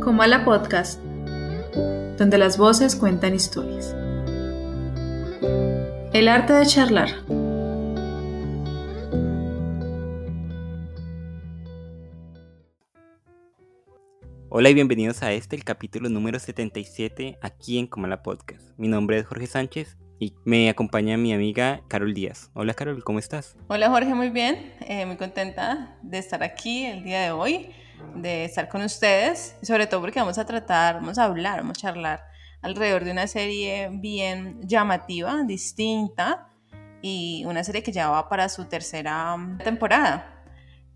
[0.00, 1.02] Comala Podcast,
[2.16, 3.94] donde las voces cuentan historias.
[6.14, 7.08] El arte de charlar.
[14.48, 18.70] Hola y bienvenidos a este, el capítulo número 77, aquí en Comala Podcast.
[18.78, 22.50] Mi nombre es Jorge Sánchez y me acompaña mi amiga Carol Díaz.
[22.54, 23.56] Hola Carol, ¿cómo estás?
[23.68, 24.72] Hola Jorge, muy bien.
[24.80, 27.70] Eh, muy contenta de estar aquí el día de hoy
[28.14, 31.80] de estar con ustedes, sobre todo porque vamos a tratar, vamos a hablar, vamos a
[31.80, 32.24] charlar
[32.62, 36.48] alrededor de una serie bien llamativa, distinta,
[37.02, 40.44] y una serie que ya va para su tercera temporada.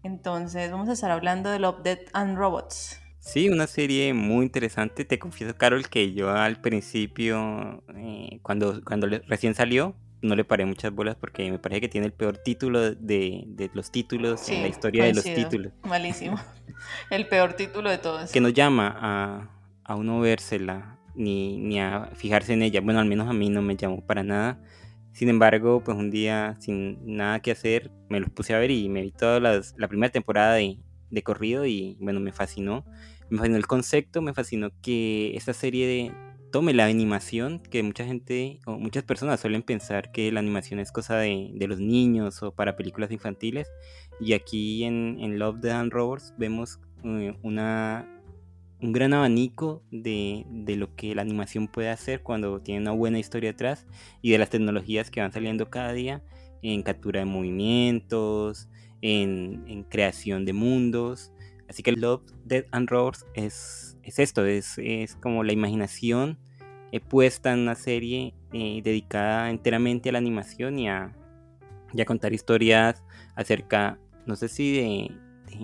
[0.02, 2.98] Entonces vamos a estar hablando de Love, Death and Robots.
[3.20, 5.04] Sí, una serie muy interesante.
[5.04, 10.64] Te confieso, Carol, que yo al principio, eh, cuando, cuando recién salió, no le paré
[10.64, 14.62] muchas bolas porque me parece que tiene el peor título de, de los títulos en
[14.62, 15.72] la historia de los títulos.
[15.82, 16.36] Malísimo.
[17.10, 18.32] El peor título de todos.
[18.32, 19.50] Que no llama a,
[19.84, 22.80] a uno vérsela ni, ni a fijarse en ella.
[22.80, 24.60] Bueno, al menos a mí no me llamó para nada.
[25.12, 28.88] Sin embargo, pues un día sin nada que hacer, me los puse a ver y
[28.88, 30.78] me vi toda las, la primera temporada de,
[31.10, 32.84] de corrido y bueno, me fascinó.
[33.28, 36.12] Me fascinó el concepto, me fascinó que esta serie de,
[36.52, 40.92] tome la animación, que mucha gente o muchas personas suelen pensar que la animación es
[40.92, 43.68] cosa de, los niños o para películas infantiles.
[44.20, 48.06] Y aquí en, Love, the and Robots vemos eh, una,
[48.80, 53.18] un gran abanico de, de, lo que la animación puede hacer cuando tiene una buena
[53.18, 53.86] historia atrás
[54.20, 56.22] y de las tecnologías que van saliendo cada día
[56.60, 58.68] en captura de movimientos,
[59.00, 61.32] en, en creación de mundos.
[61.72, 66.38] Así que Love, Dead and Robots es, es esto, es, es, como la imaginación
[66.92, 71.16] eh, puesta en una serie eh, dedicada enteramente a la animación y a,
[71.98, 73.02] a, contar historias
[73.36, 75.16] acerca, no sé si de,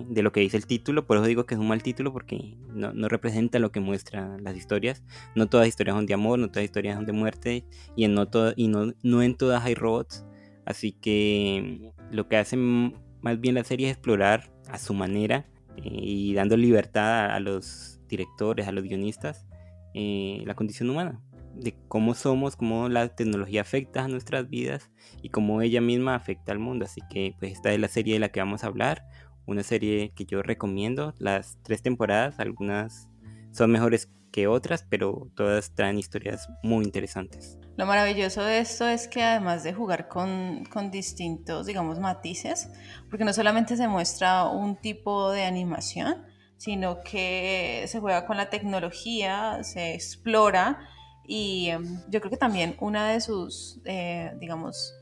[0.07, 2.57] de, lo que dice el título, por eso digo que es un mal título porque
[2.73, 5.03] no, no representa lo que muestran las historias.
[5.35, 8.05] No todas las historias son de amor, no todas las historias son de muerte y,
[8.05, 10.25] en no, y no, no en todas hay robots.
[10.65, 15.45] Así que lo que hace más bien la serie es explorar a su manera
[15.83, 19.45] y dando libertad a, los directores, a los guionistas,
[19.93, 21.21] eh, la condición humana,
[21.55, 24.91] de cómo somos, cómo la tecnología afecta a nuestras vidas
[25.21, 26.85] y cómo ella misma afecta al mundo.
[26.85, 29.05] Así que pues esta es la serie de la que vamos a hablar,
[29.45, 33.09] una serie que yo recomiendo, las tres temporadas, algunas
[33.51, 37.57] son mejores que otras, pero todas traen historias muy interesantes.
[37.77, 42.69] Lo maravilloso de esto es que además de jugar con, con, distintos, digamos, matices,
[43.09, 46.25] porque no solamente se muestra un tipo de animación,
[46.57, 50.79] sino que se juega con la tecnología, se explora
[51.25, 54.93] y em, yo creo que también una de sus, eh, digamos,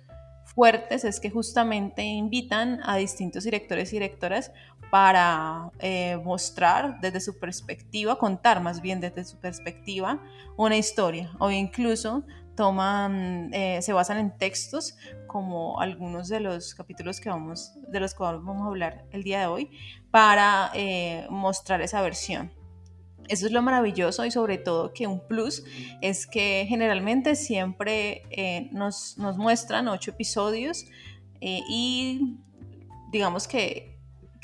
[0.44, 4.51] fuertes es que justamente invitan a distintos directores y directoras
[4.89, 10.21] para eh, mostrar desde su perspectiva, contar más bien desde su perspectiva
[10.55, 12.23] una historia o incluso
[12.55, 14.97] toman, eh, se basan en textos
[15.27, 19.41] como algunos de los capítulos que vamos, de los que vamos a hablar el día
[19.41, 19.71] de hoy
[20.09, 22.51] para eh, mostrar esa versión.
[23.27, 25.65] Eso es lo maravilloso y sobre todo que un plus
[26.01, 28.23] es que generalmente siempre
[28.71, 30.85] nos, nos, muestran ocho episodios
[31.41, 32.37] y
[33.11, 33.96] digamos que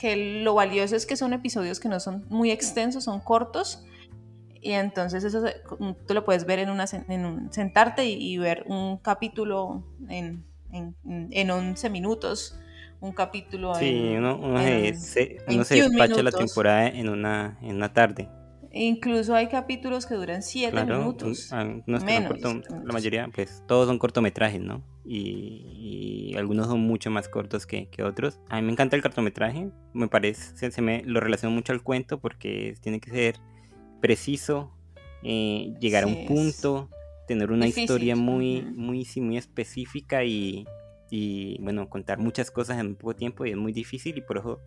[0.03, 3.85] que lo valioso es que son episodios que no son muy extensos, son cortos.
[4.61, 5.45] Y entonces eso
[6.05, 10.43] tú lo puedes ver en, una, en un, sentarte y, ver un capítulo en,
[10.73, 12.59] en, en 11 minutos,
[12.99, 14.59] un capítulo sí, en, uno, uno
[14.93, 18.27] se, uno se despacha la temporada en una, en una tarde.
[18.73, 21.51] Incluso hay capítulos que duran 7 minutos.
[21.85, 22.39] menos.
[22.41, 24.83] la mayoría, pues todos son cortometrajes, ¿no?
[25.05, 28.39] y, algunos son mucho más cortos que, que, otros.
[28.49, 32.19] A mí me encanta el cortometraje, me parece, se, me lo relaciono mucho al cuento
[32.19, 33.35] porque tiene que ser
[34.01, 34.71] preciso,
[35.23, 36.89] eh, llegar a un punto,
[37.27, 40.65] tener una historia muy, muy, muy específica y,
[41.09, 44.59] y, bueno, contar muchas cosas en poco tiempo y es muy difícil y por eso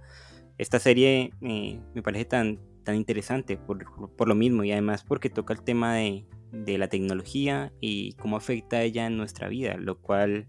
[0.59, 3.85] esta serie eh, me parece tan, tan interesante por,
[4.17, 8.37] por, lo mismo y además porque toca el tema de, de la tecnología y cómo
[8.37, 10.47] afecta ella en nuestra vida, lo cual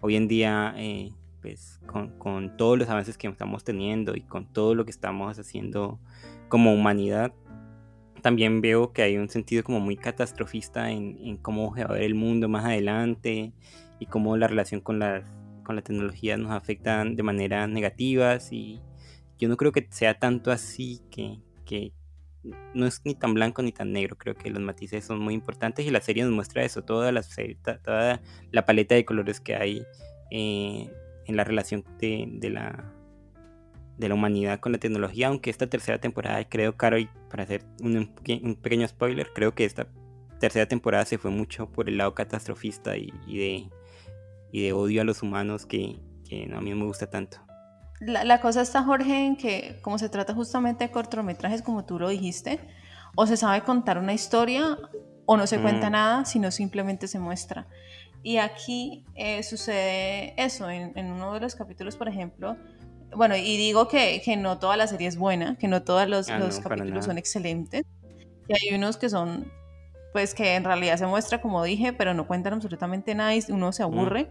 [0.00, 4.52] hoy en día, eh, pues con, con, todos los avances que estamos teniendo y con
[4.52, 6.00] todo lo que estamos haciendo
[6.48, 7.32] como humanidad,
[8.20, 12.16] también veo que hay un sentido como muy catastrofista en, cómo va a ver el
[12.16, 13.52] mundo más adelante
[14.00, 15.22] y cómo la relación con la,
[15.62, 18.80] con la tecnología nos afecta de maneras negativas y
[19.38, 21.92] yo no creo que sea tanto así que, que,
[22.74, 25.86] no es ni tan blanco ni tan negro, creo que los matices son muy importantes
[25.86, 27.22] y la serie nos muestra eso, toda la,
[27.82, 28.20] toda
[28.50, 29.84] la paleta de colores que hay
[30.30, 30.90] eh,
[31.26, 32.92] en la relación de, la,
[33.98, 36.98] de la humanidad con la tecnología, aunque esta tercera temporada, creo, Caro,
[37.30, 38.14] para hacer un,
[38.62, 39.88] pequeño spoiler, creo que esta
[40.38, 43.70] tercera temporada se fue mucho por el lado catastrofista y, de,
[44.52, 45.98] y de odio a los humanos que,
[46.54, 47.45] a mí no me gusta tanto.
[48.00, 51.98] La, la, cosa está, Jorge, en que como se trata justamente de cortometrajes, como tú
[51.98, 52.60] lo dijiste,
[53.14, 54.78] o se sabe contar una historia
[55.24, 55.92] o no se cuenta mm.
[55.92, 57.66] nada, sino simplemente se muestra.
[58.22, 62.56] Y aquí eh, sucede eso, en, uno de los capítulos, por ejemplo,
[63.14, 66.28] bueno, y digo que, que no toda la serie es buena, que no todos los,
[66.28, 67.84] ah, los capítulos son excelentes,
[68.48, 69.50] y hay unos que son,
[70.12, 73.72] pues que en realidad se muestra como dije, pero no cuentan absolutamente nada y uno
[73.72, 74.28] se aburre,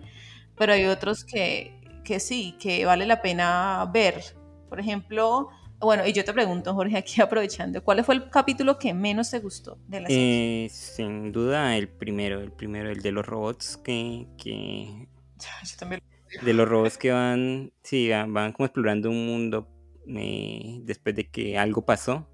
[0.57, 4.23] pero hay otros que, que sí, que vale la pena ver.
[4.69, 5.49] Por ejemplo,
[5.81, 9.39] bueno, y yo te pregunto, Jorge, aquí aprovechando, ¿cuál fue el capítulo que menos te
[9.39, 10.65] gustó de la serie?
[10.65, 14.27] Eh, sin duda el primero, el primero, el de los robots que...
[14.37, 15.09] que...
[15.37, 16.01] Yo también
[16.41, 19.67] de los robots que van, sí, van como explorando un mundo
[20.07, 22.27] eh, después de que algo pasó.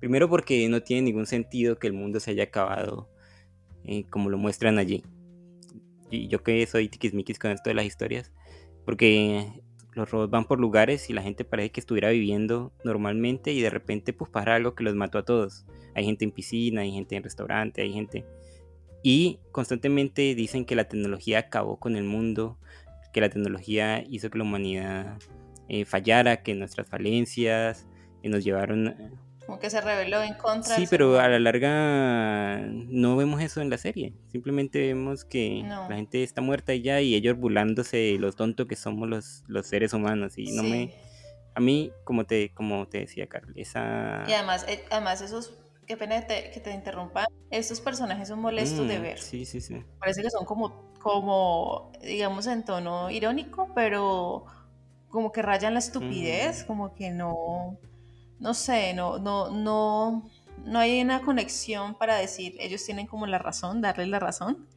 [0.00, 3.10] Primero porque no tiene ningún sentido que el mundo se haya acabado
[3.84, 5.02] eh, como lo muestran allí.
[6.10, 8.30] Y yo que soy tiquismiquis con esto de las historias,
[8.84, 9.62] porque
[9.94, 13.70] los robots van por lugares y la gente parece que estuviera viviendo normalmente y de
[13.70, 15.66] repente pues pasa algo que los mató a todos.
[15.94, 18.24] Hay gente en piscina, hay gente en restaurante, hay gente...
[19.06, 22.58] Y constantemente dicen que la tecnología acabó con el mundo,
[23.12, 25.18] que la tecnología hizo que la humanidad
[25.68, 27.86] eh, fallara, que nuestras falencias
[28.22, 29.14] eh, nos llevaron
[29.46, 30.76] como que se reveló en contra.
[30.76, 34.14] Sí, pero a la larga no vemos eso en la serie.
[34.30, 38.66] Simplemente vemos que la gente está muerta y ya y ellos burlándose de lo tonto
[38.66, 40.38] que somos los, los seres humanos.
[40.38, 40.94] Y no me...
[41.54, 44.24] A mí, como te, como te decía, Carl, esa...
[44.26, 45.52] Y además, eh, además esos...
[45.86, 47.26] Qué pena que te interrumpa.
[47.50, 49.18] Estos personajes son molestos de mm, ver.
[49.18, 49.84] Sí, sí, sí.
[49.98, 54.46] Parece que son como, como, digamos, en tono irónico, pero
[55.10, 57.78] como que rayan la estupidez, como que no
[58.44, 60.30] no sé, no, no, no,
[60.66, 64.68] no hay una conexión para decir ellos tienen como la razón, darles la razón,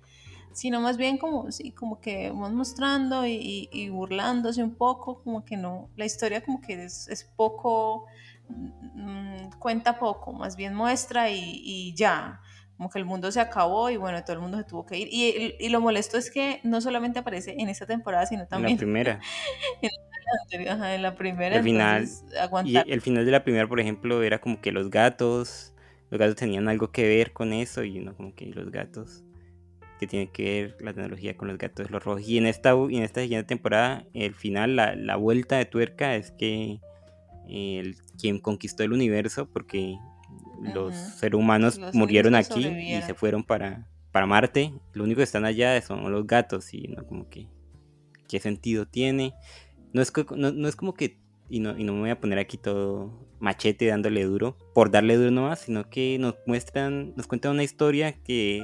[0.54, 5.58] sino más bien como, sí, como que vamos mostrando y, burlándose un poco, como que
[5.58, 8.06] no, la historia como que es, poco,
[8.48, 12.40] mm, cuenta poco, más bien muestra y, ya,
[12.78, 15.10] como que el mundo se acabó y bueno, todo el mundo se tuvo que ir.
[15.12, 18.70] Y, lo molesto es que no solamente aparece en esta temporada, sino también...
[18.72, 19.20] En la primera.
[19.82, 19.90] en
[20.98, 21.58] la primera.
[21.58, 22.08] El final,
[22.66, 25.74] y el final de la primera, por ejemplo, era como que los gatos,
[26.10, 29.24] los gatos tenían algo que ver con eso y no como que los gatos,
[30.00, 32.28] que tiene que ver la tecnología con los gatos, los rojos.
[32.28, 36.32] Y en esta, en esta siguiente temporada, el final, la, la vuelta de tuerca es
[36.32, 36.80] que
[37.50, 39.98] el, quien conquistó el universo, porque
[40.74, 45.46] los seres humanos murieron aquí y se fueron para, para Marte, lo único que están
[45.46, 47.48] allá son los gatos y no como que
[48.28, 49.34] qué sentido tiene
[49.94, 51.18] no es, no, es como que,
[51.50, 55.16] y no, y no me voy a poner aquí todo machete dándole duro, por darle
[55.16, 58.62] duro nomás, sino que nos muestran, nos cuentan una historia que,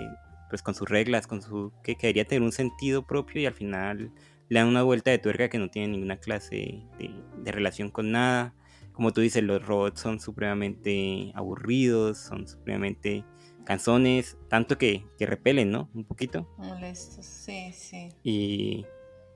[0.49, 4.11] pues con sus reglas, con su, que, quería tener un sentido propio y al final
[4.49, 8.53] le dan una vuelta de tuerca que no tiene ninguna clase de, relación con nada.
[8.91, 13.25] Como tú dices, los robots son supremamente aburridos, son supremamente
[13.65, 15.89] canzones, tanto que, que repelen, ¿no?
[15.95, 16.47] Un poquito.
[16.57, 18.09] Molestos, sí, sí.
[18.23, 18.85] Y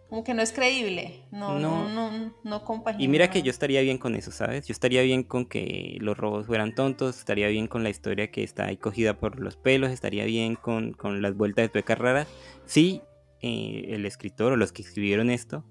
[0.10, 3.04] como que no es creíble, no, no, no, no, compagina.
[3.04, 4.66] Y mira que yo estaría bien con eso, ¿sabes?
[4.66, 8.44] Yo estaría bien con que los robos fueran tontos, estaría bien con la historia que
[8.44, 12.28] está ahí cogida por los pelos, estaría bien con, con las vueltas de tuercas raras.
[12.66, 13.02] Sí,
[13.42, 15.66] eh, el escritor o los que escribieron esto,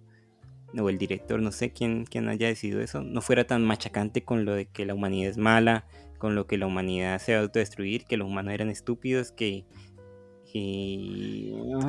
[0.79, 4.45] o el director, no sé quién, quién haya decidido eso, no fuera tan machacante con
[4.45, 5.87] lo de que la humanidad es mala,
[6.19, 9.65] con lo que la humanidad se va a autodestruir, que los humanos eran estúpidos, que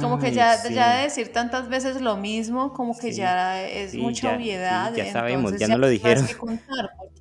[0.01, 4.35] como que ya, ya de decir tantas veces lo mismo, como que ya es mucha
[4.35, 4.93] obviedad.
[4.95, 6.25] ya sabemos, ya no lo dijeron.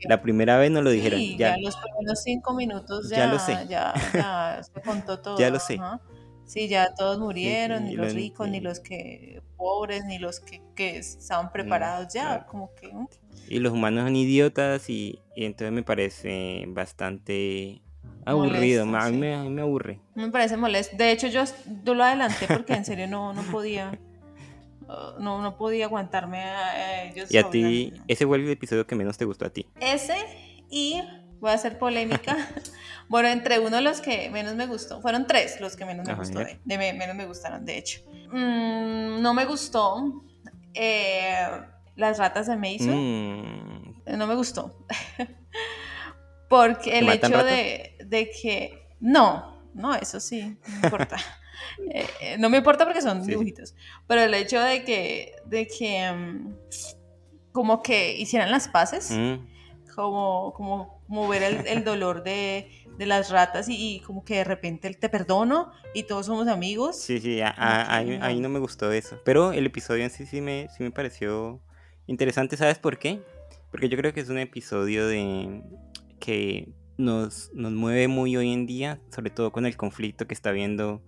[0.02, 1.21] La primera vez no lo dijeron.
[1.37, 3.66] ya, los primeros cinco minutos ya, lo sé.
[3.69, 3.95] ya,
[4.62, 5.38] se contó todo.
[5.38, 5.78] ya lo sé.
[6.45, 10.99] Sí, ya todos murieron, ni los ricos, ni los que pobres, ni los que, que
[10.99, 12.93] estaban preparados ya, como que...
[13.49, 17.83] Y los humanos son idiotas y entonces me parece bastante
[18.26, 20.00] Aburrido, a, mí me, aburre.
[20.16, 20.97] Me parece molesto.
[20.97, 21.45] De hecho, yo,
[21.85, 23.99] lo adelanté porque en serio no, no podía.
[24.88, 27.33] Uh, no, no podía aguantarme a, ellos.
[27.33, 29.66] Y a ti, ese fue el episodio que menos te gustó a ti.
[29.80, 30.16] Ese
[30.68, 31.00] y
[31.40, 32.37] voy a hacer polémica.
[33.09, 36.14] bueno, entre uno de los que menos me gustó, fueron tres los que menos me
[36.14, 38.00] gustó, de, menos me gustaron, de hecho.
[38.33, 40.25] Mm, no me gustó
[40.75, 41.49] eh,
[41.95, 43.95] las ratas de Mason.
[44.04, 44.16] Mm.
[44.18, 44.76] No me gustó.
[46.49, 48.88] Porque el hecho de, de, que.
[49.00, 51.17] No, no, eso sí, no me importa.
[51.91, 53.75] Eh, eh, no me importa porque son dibujitos.
[54.07, 55.33] Pero el hecho de que.
[55.47, 56.55] De que mm,
[57.53, 59.47] como que hicieran las paces, Mm,
[59.95, 64.45] como, como mover el, el dolor de, de las ratas y, y como que de
[64.45, 67.00] repente te perdono y todos somos amigos.
[67.00, 68.43] Sí, sí, a- a- que ahí, ahí no.
[68.43, 69.19] no me gustó eso.
[69.25, 71.62] Pero el episodio en sí sí me, sí me pareció
[72.07, 73.23] interesante, ¿sabes por qué?
[73.71, 75.62] Porque yo creo que es un episodio de
[76.26, 80.50] que nos, nos mueve muy hoy en día, sobre todo con el conflicto que está
[80.50, 81.00] habiendo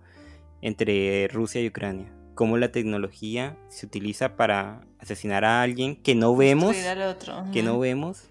[0.61, 2.09] entre Rusia y Ucrania.
[2.35, 7.43] Cómo la tecnología se utiliza para asesinar a alguien que no vemos, Destruir al otro.
[7.51, 8.29] que no vemos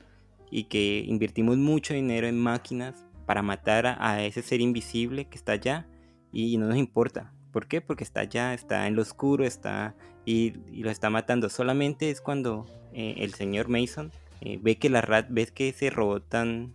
[0.50, 5.36] y que invertimos mucho dinero en máquinas para matar a, a ese ser invisible que
[5.36, 5.86] está allá
[6.32, 7.34] y no nos importa.
[7.52, 7.82] ¿Por qué?
[7.82, 11.50] Porque está allá, está en lo oscuro, está y, y lo está matando.
[11.50, 12.64] Solamente es cuando
[12.94, 16.72] eh, el señor Mason eh, ve que la rat, ve que ese robot tan,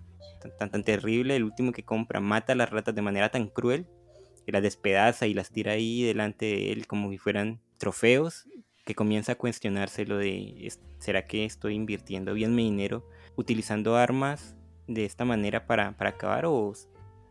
[0.58, 3.88] tan, tan, terrible, el último que compra, mata a las ratas de manera tan cruel
[4.46, 8.48] que las despedaza y las tira ahí delante de él como si fueran trofeos,
[8.86, 14.56] que comienza a cuestionarse lo de, ¿será que estoy invirtiendo bien mi dinero utilizando armas
[14.88, 16.74] de esta manera para, para acabar o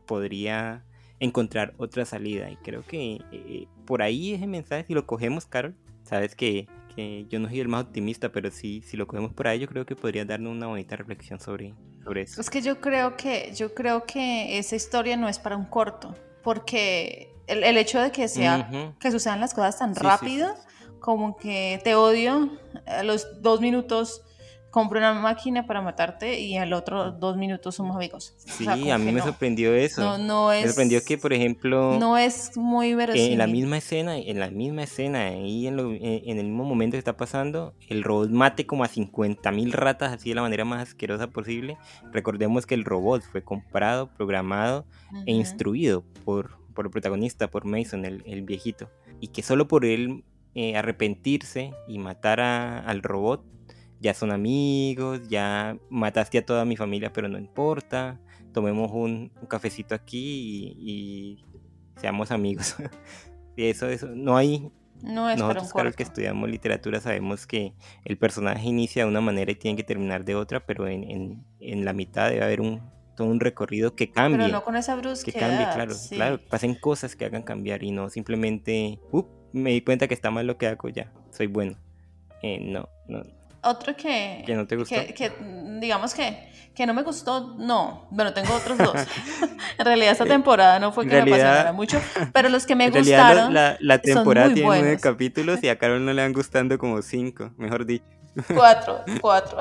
[0.07, 0.85] podría
[1.21, 2.51] encontrar otra salida?
[2.51, 7.27] Y creo que eh, por ahí ese mensaje, si lo cogemos, Carol, sabes que, que
[7.29, 9.85] yo no soy el más optimista, pero sí, si lo cogemos por ahí, yo creo
[9.85, 12.41] que podría darnos una bonita reflexión sobre, sobre eso.
[12.41, 16.15] Es que yo creo que, yo creo que esa historia no es para un corto,
[16.43, 20.55] porque el, el hecho de que sea, que sucedan las cosas tan Sí, sí, rápido,
[21.01, 24.23] como que te odio, a los dos minutos
[24.73, 28.35] compro una máquina para matarte y al otro dos minutos somos amigos.
[28.39, 29.25] O Sí, sea, como a mí me no.
[29.27, 30.01] sorprendió eso.
[30.01, 30.63] No, no es.
[30.63, 33.33] Me sorprendió que, por ejemplo, No es muy verosímil.
[33.33, 36.95] en la misma escena, en la misma escena, ahí en, lo- en- el mismo momento
[36.95, 40.83] que está pasando, el robot mate como a 50.000 ratas así de la manera más
[40.89, 41.77] asquerosa posible.
[42.11, 44.87] Recordemos que el robot fue comprado, programado
[45.27, 45.41] e Ujú.
[45.41, 48.89] instruido por, por el protagonista, por Mason, el, el viejito.
[49.21, 50.25] Y que solo por él
[50.55, 53.45] eh, arrepentirse y matar a- al robot,
[54.03, 58.21] ya son amigos, ya mataste a toda mi familia, pero no importa.
[58.53, 61.45] Tomemos un, un cafecito aquí y, y
[61.97, 62.75] seamos amigos.
[63.57, 64.71] y eso, eso, no hay...
[65.03, 69.51] No es Nosotros, claro, que estudiamos literatura, sabemos que el personaje inicia de una manera
[69.51, 72.81] y tiene que terminar de otra, pero en, en- en la mitad debe haber un,
[73.17, 76.15] todo un recorrido que cambie Pero no con esa que cambie, claro, sí.
[76.15, 80.31] claro, pasen cosas que hagan cambiar y no simplemente, "Up, me di cuenta que está
[80.31, 81.77] mal lo que hago, ya, soy bueno.
[82.43, 83.23] Eh, no, no,
[83.63, 84.95] Otro que, ¿Que no te gustó?
[84.95, 85.33] que, que,
[85.81, 88.09] digamos que, que no me gustó, no.
[88.11, 88.95] Bueno, tengo otros dos.
[89.79, 92.01] en realidad esta temporada no fue que me realidad- apasionara mucho,
[92.33, 95.03] pero los que me en realidad gustaron, la, la son temporada muy tiene nueve buenos.
[95.03, 98.05] capítulos y a Carol no le van gustando como cinco, mejor dicho.
[98.55, 99.59] cuatro, cuatro.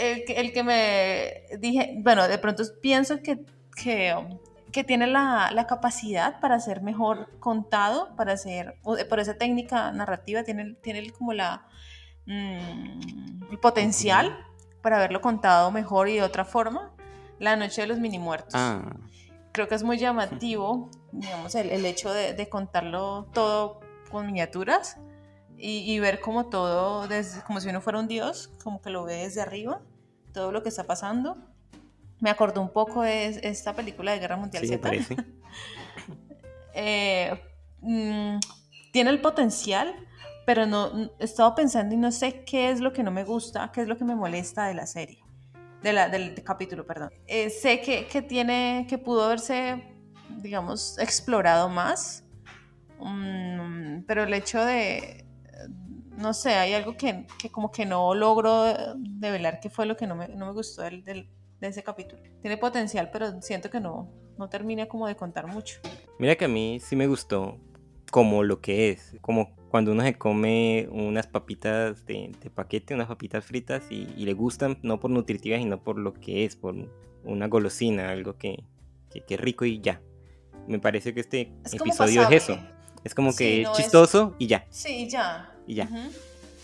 [0.00, 3.40] el, que- el que me dije, bueno, de pronto pienso que,
[3.76, 4.14] que,
[4.74, 9.92] que tiene la, la capacidad para ser mejor contado, para ser, o- por esa técnica
[9.92, 11.66] narrativa, tiene, tiene como la,
[12.26, 14.36] mm, el potencial
[14.82, 16.90] para haberlo contado mejor y de otra forma.
[17.38, 18.54] La noche de los mini muertos.
[18.54, 18.82] Ah,
[19.52, 24.98] Creo que es muy llamativo, digamos, el, el hecho de, de contarlo todo con miniaturas
[25.56, 29.04] y, y ver como todo, desde, como si uno fuera un dios, como que lo
[29.04, 29.80] ve desde arriba,
[30.32, 31.36] todo lo que está pasando.
[32.24, 34.80] Me acordó un poco de esta película de Guerra Mundial sí, Z.
[34.80, 35.14] parece.
[36.76, 37.30] Eh,
[37.82, 38.38] mm,
[38.90, 39.94] tiene el potencial,
[40.46, 43.70] pero no he estado pensando y no sé qué es lo que no me gusta,
[43.72, 45.22] qué es lo que me molesta de la serie,
[45.82, 47.10] de la, del capítulo, perdón.
[47.26, 49.84] Eh, sé que, que tiene, que pudo haberse,
[50.30, 52.24] digamos, explorado más,
[52.98, 55.26] mm, pero el hecho de,
[56.16, 58.64] no sé, hay algo que, que como que no logro
[58.96, 61.30] develar qué fue lo que no me, no me gustó del, del-
[61.66, 62.22] de ese capítulo.
[62.40, 65.80] Tiene potencial, pero siento que no, no termina como de contar mucho.
[66.18, 67.58] Mira que a mí sí me gustó
[68.10, 73.08] como lo que es, como cuando uno se come unas papitas de, de paquete, unas
[73.08, 76.76] papitas fritas y, y le gustan no por nutritivas, sino por lo que es, por
[77.24, 78.62] una golosina, algo que,
[79.10, 80.00] que, que es rico y ya.
[80.68, 82.58] Me parece que este Es episodio es eso.
[83.02, 84.64] Es como Sí, que no es es- chistoso y ya.
[84.70, 85.52] Sí, ya.
[85.66, 85.84] Y ya.
[85.84, 86.10] Ujú.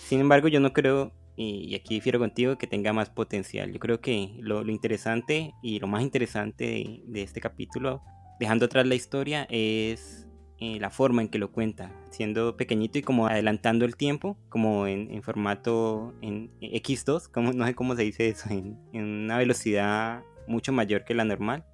[0.07, 1.11] Sin embargo, yo no creo,
[1.43, 3.73] y, aquí difiero contigo, que tenga más potencial.
[3.73, 8.03] Yo creo que lo, lo interesante y lo más interesante de, este capítulo,
[8.39, 10.29] dejando atrás la historia, es
[10.59, 14.87] eh, la forma en que lo cuenta, siendo pequeñito y como adelantando el tiempo, como
[14.87, 20.73] en, formato en X2, como, no sé cómo se dice eso, en, una velocidad mucho
[20.73, 21.65] mayor que la normal.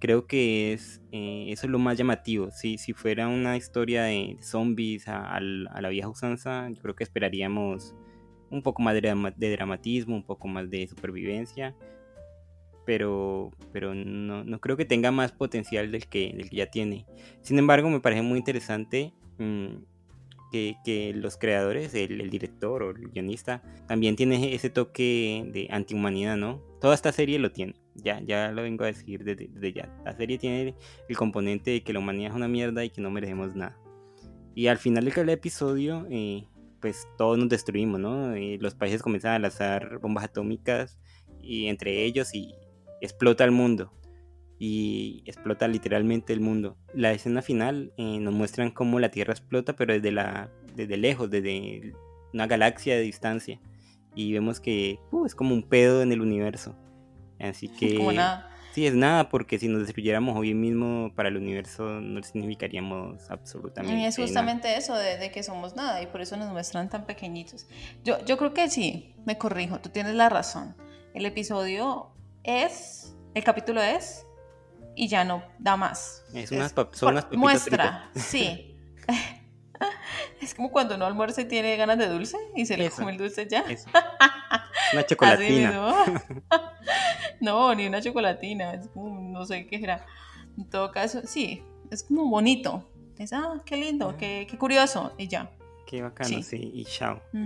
[0.00, 2.50] Creo que es, eh, eso es lo más llamativo.
[2.50, 7.94] Si, si fuera una historia de zombies a la vieja usanza, yo creo que esperaríamos
[8.50, 11.74] un poco más de, de dramatismo, un poco más de supervivencia.
[12.84, 17.04] Pero, pero no, no creo que tenga más potencial del que, del que ya tiene.
[17.42, 19.78] Sin embargo, me parece muy interesante mm,
[20.52, 25.66] que, que los creadores, el, el, director o el guionista, también tiene ese toque de
[25.70, 26.62] antihumanidad, ¿no?
[26.80, 27.74] Toda esta serie lo tiene.
[27.96, 30.02] Ya, ya lo vengo a decir desde, desde ya.
[30.04, 30.76] La serie tiene
[31.08, 33.76] el componente de que la humanidad es una mierda y que no merecemos nada.
[34.56, 36.46] Y al final del episodio, eh,
[36.86, 38.36] pues todos nos destruimos, ¿no?
[38.36, 41.00] Y los países comienzan a lanzar bombas atómicas
[41.42, 42.54] y entre ellos y
[43.00, 43.92] explota el mundo.
[44.60, 46.76] Y explota literalmente el mundo.
[46.94, 51.28] La escena final eh, nos muestran cómo la Tierra explota, pero desde, la, desde lejos,
[51.28, 51.92] desde
[52.32, 53.60] una galaxia de distancia.
[54.14, 56.76] Y vemos que uh, es como un pedo en el universo.
[57.40, 57.96] Así que...
[57.96, 58.55] Como nada.
[58.76, 63.96] Sí, es nada, porque si nos destruyéramos hoy mismo para el universo no significaríamos absolutamente
[63.96, 64.26] Y es nada.
[64.26, 67.66] justamente eso, de, de, que somos nada, y por eso nos muestran tan pequeñitos.
[68.04, 70.76] Yo, yo creo que sí, me corrijo, tú tienes la razón.
[71.14, 72.10] El episodio
[72.42, 74.26] es, el capítulo es,
[74.94, 76.26] y ya no da más.
[76.34, 78.76] Es unas, son unas papitas Muestra, sí.
[80.42, 82.96] es como cuando uno almuerza y tiene ganas de dulce y se le Eso.
[82.96, 83.60] come el dulce ya.
[83.60, 83.88] Eso.
[84.92, 85.72] Una chocolatina.
[87.40, 90.04] no, ni una chocolatina, es como, no sé qué era.
[90.56, 92.88] En todo caso, sí, es como bonito.
[93.18, 95.50] Es, ah, qué lindo, qué, qué curioso, y ya.
[95.86, 96.42] Qué bacano, Sí.
[96.42, 96.70] sí.
[96.74, 97.20] Y chao.
[97.32, 97.42] Ujú,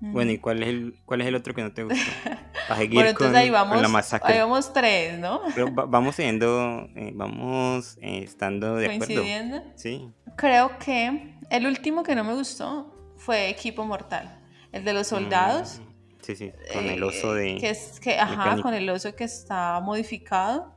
[0.00, 0.12] ujú.
[0.12, 1.98] Bueno, ¿y cuál es el, cuál es el otro que no te gustó?
[2.68, 4.32] Para seguir Bueno, entonces con, ahí con vamos, la masacre.
[4.32, 5.40] ahí vamos tres, ¿no?
[5.54, 9.06] Pero va- vamos siendo, eh, vamos eh, estando de acuerdo.
[9.06, 9.62] Coincidiendo.
[9.76, 10.08] Sí.
[10.36, 14.40] Creo que el último que no me gustó fue Equipo Mortal,
[14.72, 15.80] el de los soldados.
[15.80, 15.93] Mm,
[16.24, 17.60] Sí, sí, con el oso eh, de...
[17.60, 20.74] Que es, que, ajá, con el oso que está modificado,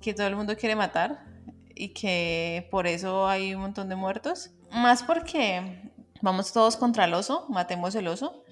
[0.00, 1.24] que todo el mundo quiere matar
[1.72, 4.50] y que por eso hay un montón de muertos.
[4.72, 8.42] Más porque vamos todos contra el oso, matemos el oso.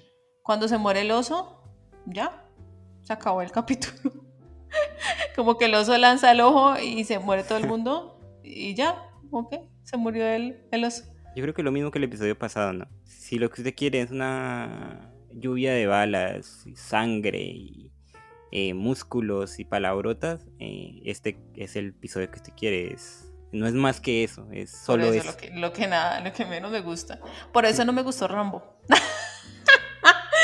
[0.43, 1.65] Cuando se muere el oso,
[2.07, 2.47] ya,
[3.03, 4.25] se acabó el capítulo.
[5.35, 9.03] Como que el oso lanza el ojo y se muere todo el mundo y ya,
[9.33, 11.03] ok, se murió el, el oso.
[11.35, 12.87] Yo creo que lo mismo que el episodio pasado, ¿no?
[13.05, 17.91] Si lo que usted quiere es una lluvia de balas, sangre y
[18.53, 22.93] eh, músculos y palabrotas, eh, este es el episodio que usted quiere.
[22.93, 25.31] Es, no es más que eso, es solo eso, eso.
[25.31, 27.21] Lo que, lo que nada, lo que menos me gusta.
[27.53, 28.63] Por eso no me gustó Rambo.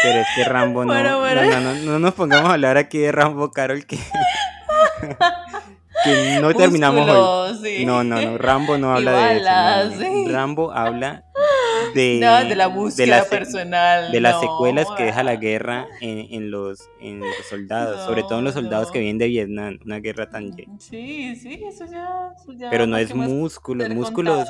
[0.03, 1.43] Pero es que Rambo no, Bueno, bueno.
[1.43, 3.99] no, no, no, no nos pongamos a hablar aquí de Rambo, Carol, que,
[6.05, 7.59] que no terminamos hoy.
[7.63, 7.87] Sí.
[7.87, 10.33] No, no, no, Rambo no habla de eso.
[10.33, 11.25] Rambo habla
[11.97, 14.13] de, No, de la búsqueda se- personal.
[14.13, 18.39] de las secuelas que deja la guerra en, en los, en los soldados, sobre todo
[18.39, 20.53] en los soldados que vienen de Vietnam, una guerra tan...
[20.79, 22.33] Sí, sí, eso ya.
[22.37, 24.49] eso ya Pero no ¿para es más músculos, músculos,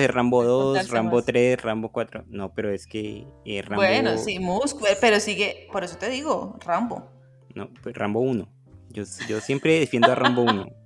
[0.00, 1.24] de Rambo 2, Contarse Rambo más.
[1.24, 2.24] 3, Rambo 4.
[2.28, 3.76] No, pero es que eh, Rambo...
[3.82, 7.08] Bueno, sí, músculo, pero sigue, por eso te digo, Rambo.
[7.54, 8.46] No, pues Rambo 1.
[8.90, 10.66] Yo, yo siempre defiendo a Rambo 1.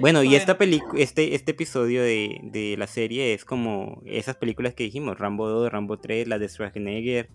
[0.00, 4.74] Bueno, y esta película, este, este episodio de, de la serie es como esas películas
[4.74, 7.30] que dijimos, Rambo 2, Rambo 3, las de Schwarzenegger,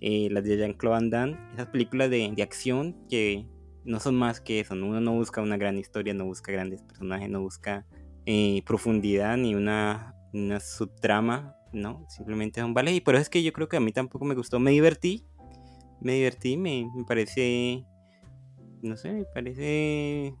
[0.00, 3.46] eh, las de Jean-Claude Van Damme, esas películas de, de acción que
[3.84, 4.88] no son más que eso, ¿no?
[4.88, 7.86] uno no busca una gran historia, no busca grandes personajes, no busca
[8.26, 12.06] eh, profundidad ni una, una subtrama, ¿no?
[12.08, 12.92] Simplemente son vale.
[12.92, 15.24] Y por eso es que yo creo que a mí tampoco me gustó, me divertí,
[16.00, 17.84] me divertí, me, me parece,
[18.82, 20.34] no sé, me parece,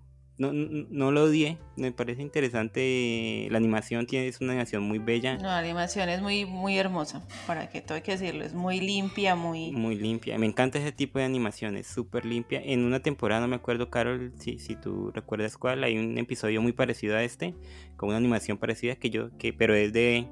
[0.50, 4.98] no, no, no lo odié, me parece interesante, la animación tiene, es una animación muy
[4.98, 8.54] bella, No, la animación es muy, muy hermosa, para que todo hay que decirlo, es
[8.54, 9.72] muy limpia, muy...
[9.72, 12.60] muy limpia, me encanta ese tipo de animaciones, súper limpia.
[12.62, 16.60] En una temporada, no me acuerdo, Carol, si, si tú recuerdas cuál, hay un episodio
[16.62, 17.54] muy parecido a este,
[17.96, 20.26] con una animación parecida que yo, que, pero es de,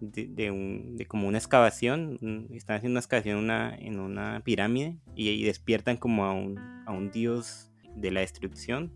[0.00, 4.00] de, de un, de como una excavación, un- están haciendo una excavación en una, en
[4.00, 8.92] una pirámide y, y despiertan como a un, a un dios de la destrucción.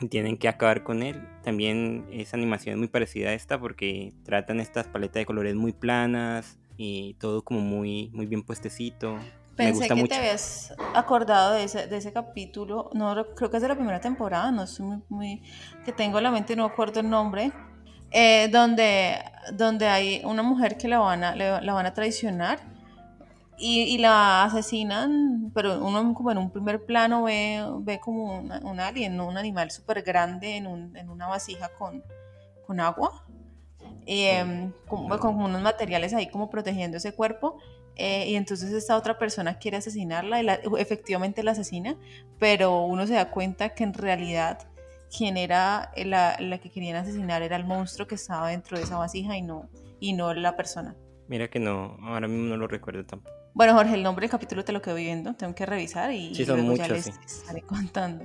[0.00, 1.22] Y Tienen que acabar con él.
[1.42, 5.72] También esa animación es muy parecida a esta porque tratan estas paletas de colores muy
[5.72, 9.14] planas y todo como muy, muy bien puestecito.
[9.14, 10.08] Me Pensé gusta que mucho.
[10.08, 13.74] te habías acordado de ese, de ese capítulo, no re- creo que es de la
[13.76, 15.42] primera temporada, no estoy muy, muy-
[15.84, 17.52] que tengo en la mente, no acuerdo el nombre,
[18.10, 19.18] eh, donde,
[19.52, 22.60] donde hay una mujer que la van a, la van a traicionar
[23.62, 28.58] y, y la asesinan, pero uno como en un primer plano ve, ve como una-
[28.64, 29.28] un alien, ¿no?
[29.28, 32.02] un animal súper grande en, un- en una vasija con,
[32.66, 33.24] con agua,
[34.04, 37.58] y, em, con, con unos materiales ahí como protegiendo ese cuerpo.
[37.94, 41.94] eh, y entonces esta otra persona quiere asesinarla y la- efectivamente la asesina,
[42.38, 44.58] pero uno se da cuenta que en realidad
[45.14, 48.96] quien era la, la que querían asesinar era el monstruo que estaba dentro de esa
[48.96, 49.68] vasija y no,
[50.00, 50.96] y no la persona.
[51.28, 53.36] Mira que no, ahora mismo no lo recuerdo tampoco.
[53.54, 56.44] Bueno, Jorge, el nombre del capítulo te lo quedo viendo, tengo que revisar y Sí,
[56.44, 57.38] son luego ya muchos, les sí.
[57.40, 58.24] estaré contando.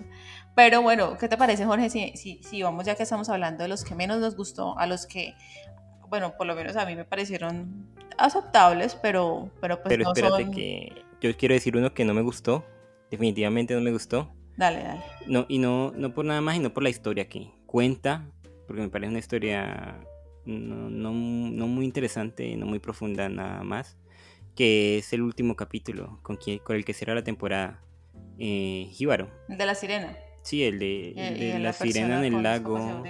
[0.56, 1.90] Pero bueno, ¿qué te parece, Jorge?
[1.90, 4.88] Si, si, si vamos ya que estamos hablando de los que menos nos gustó, a
[4.88, 5.36] los que,
[6.10, 7.88] bueno, por lo menos a mí me parecieron
[8.18, 10.52] aceptables, pero, pero pues Pero no espérate son...
[10.54, 12.66] que yo quiero decir uno que no me gustó.
[13.12, 14.34] Definitivamente no me gustó.
[14.56, 15.04] Dale, dale.
[15.28, 18.26] No, y no, no por nada más, y no por la historia que cuenta,
[18.66, 20.00] porque me parece una historia
[20.46, 23.98] no, no, no muy interesante, no muy profunda nada más,
[24.58, 27.80] que es el último capítulo con, quien, con el que cierra la temporada.
[28.40, 29.30] Eh, Jíbaro.
[29.48, 30.18] El de la sirena.
[30.42, 33.04] Sí, el de, el de la, sirena en el lago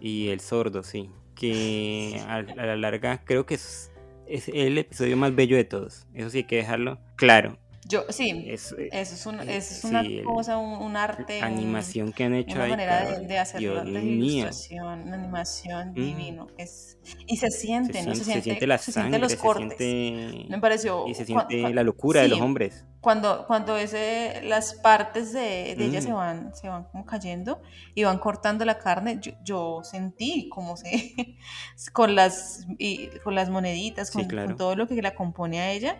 [0.00, 1.10] y el sordo, sí.
[1.34, 3.90] Que a, a la larga creo que es,
[4.26, 6.06] es el episodio más bello de todos.
[6.14, 7.58] Eso sí hay que dejarlo claro.
[7.90, 10.96] Yo, sí, Es, eh, eso es, un- eh, eso es una sí, cosa, un, un
[10.96, 13.26] arte, animación que han hecho una ahí, manera de, Carol.
[13.26, 14.02] de hacer Dios mío.
[14.02, 16.46] ilustración, una animación divino.
[16.56, 18.14] Es, y se siente, Se ¿no?
[18.14, 19.76] siente, se siente la se sangre, sienten los se cortes.
[19.76, 22.84] siente- Me pareció y se siente cua- la locura de los sí, hombres.
[23.00, 26.02] Cuando, cuando ese, las partes de, de ella Mm.
[26.02, 27.60] se van, se van como cayendo
[27.94, 30.90] y van cortando la carne, yo, yo sentí como se
[31.92, 34.56] con las y, con las moneditas, Sí, con, con claro.
[34.56, 35.96] todo lo que la compone a ella,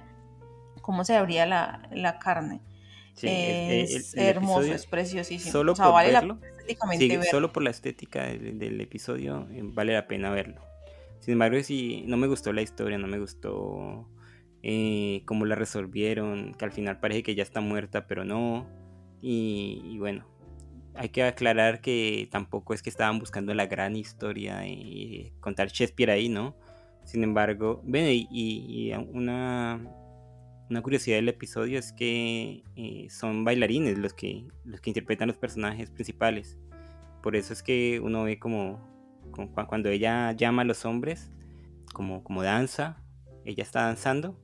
[0.80, 2.60] cómo se abría la, la carne.
[3.14, 5.52] Sí, es- es el- el hermoso, episodio, es preciosísimo.
[5.52, 7.30] Solo o sea, por vale verlo, la pena estéticamente sí, verlo.
[7.30, 10.60] solo por la estética del, del episodio eh, vale la pena verlo.
[11.20, 14.08] Sin embargo, sí, no me gustó la historia, no me gustó
[14.62, 18.66] eh, cómo la resolvieron, que al final parece que ya está muerta, pero no.
[19.20, 20.24] Y, y bueno,
[20.94, 26.10] hay que aclarar que tampoco es que estaban buscando la gran historia y contar Shakespeare
[26.10, 26.56] ahí, ¿no?
[27.04, 29.80] Sin embargo, bueno, y una,
[30.70, 35.36] una curiosidad del episodio es que eh, son bailarines los que, los que interpretan los
[35.36, 36.58] personajes principales.
[37.22, 38.80] Por eso es que uno ve como,
[39.32, 41.30] como cua- cuando ella llama a los hombres,
[41.92, 43.02] como, como danza,
[43.44, 44.38] ella está danzando,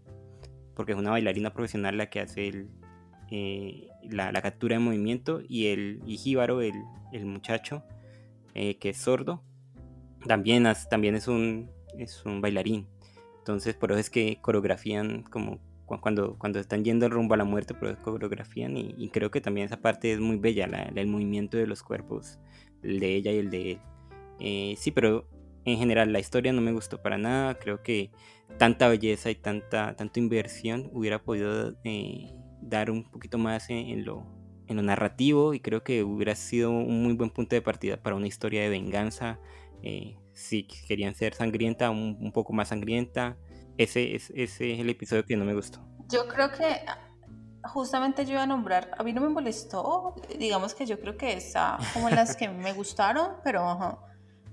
[0.75, 2.69] porque es una bailarina profesional la que hace el,
[3.31, 6.75] eh, la, la captura de movimiento y el y Jíbaro, el,
[7.13, 7.85] el muchacho
[8.55, 9.43] eh, que es sordo,
[10.27, 12.89] también, también es, un, es un bailarín.
[13.39, 17.75] Entonces por eso es que coreografían como cuando, cuando están yendo rumbo a la muerte,
[17.75, 21.01] por eso coreografían y, y creo que también esa parte es muy bella, la- la-
[21.01, 22.39] el movimiento de los cuerpos,
[22.83, 23.79] el de ella y el de él.
[24.41, 25.29] Eh, sí, pero
[25.65, 28.11] en general la historia no me gustó para nada, creo que
[28.59, 34.05] tanta belleza y tanta, tanta inversión hubiera podido eh, dar un poquito más en, en
[34.05, 34.27] lo,
[34.67, 38.17] en lo narrativo y creo que hubiera sido un muy buen punto de partida para
[38.17, 39.39] una historia de venganza.
[39.83, 43.39] eh, si querían ser sangrienta, un, un poco más sangrienta.
[43.79, 45.81] Ese, es- ese es el episodio que no me gustó.
[46.09, 46.81] Yo creo que
[47.65, 51.33] justamente yo iba a nombrar, a mí no me molestó, digamos que yo creo que
[51.33, 54.01] está como las que me gustaron, pero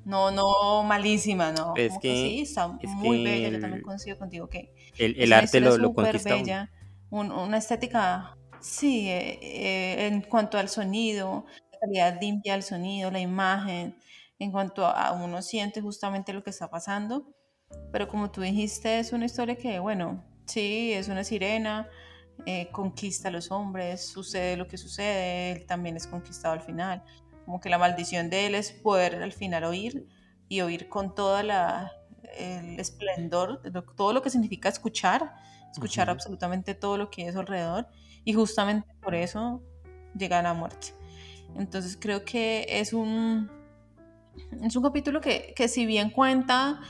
[0.06, 1.74] no, no malísima, no.
[1.78, 5.16] Es como que- sí, está es muy que bella, yo también coincido contigo que El,
[5.20, 6.36] el arte lo, lo conquista.
[6.36, 6.72] bella,
[7.12, 13.12] un- una estética, sí, eh, eh, en cuanto al sonido, la calidad limpia del sonido,
[13.12, 13.96] la imagen,
[14.40, 17.32] en cuanto a uno siente justamente lo que está pasando,
[17.92, 21.88] pero como tú dijiste, es una historia que, bueno, sí, es una sirena,
[22.46, 27.04] eh, conquista a los hombres, sucede lo que sucede, él también es conquistado al final,
[27.46, 30.08] como que la maldición de él es poder al final oír
[30.50, 31.92] y oír con toda la
[32.38, 33.62] el esplendor,
[33.96, 35.36] todo lo que significa escuchar,
[35.72, 36.16] escuchar Ujú.
[36.16, 37.88] absolutamente todo lo que su alrededor
[38.24, 39.62] y justamente por eso
[40.18, 40.94] llega a la muerte.
[41.56, 43.50] Entonces creo que es un,
[44.62, 46.82] es un capítulo que, que si bien cuenta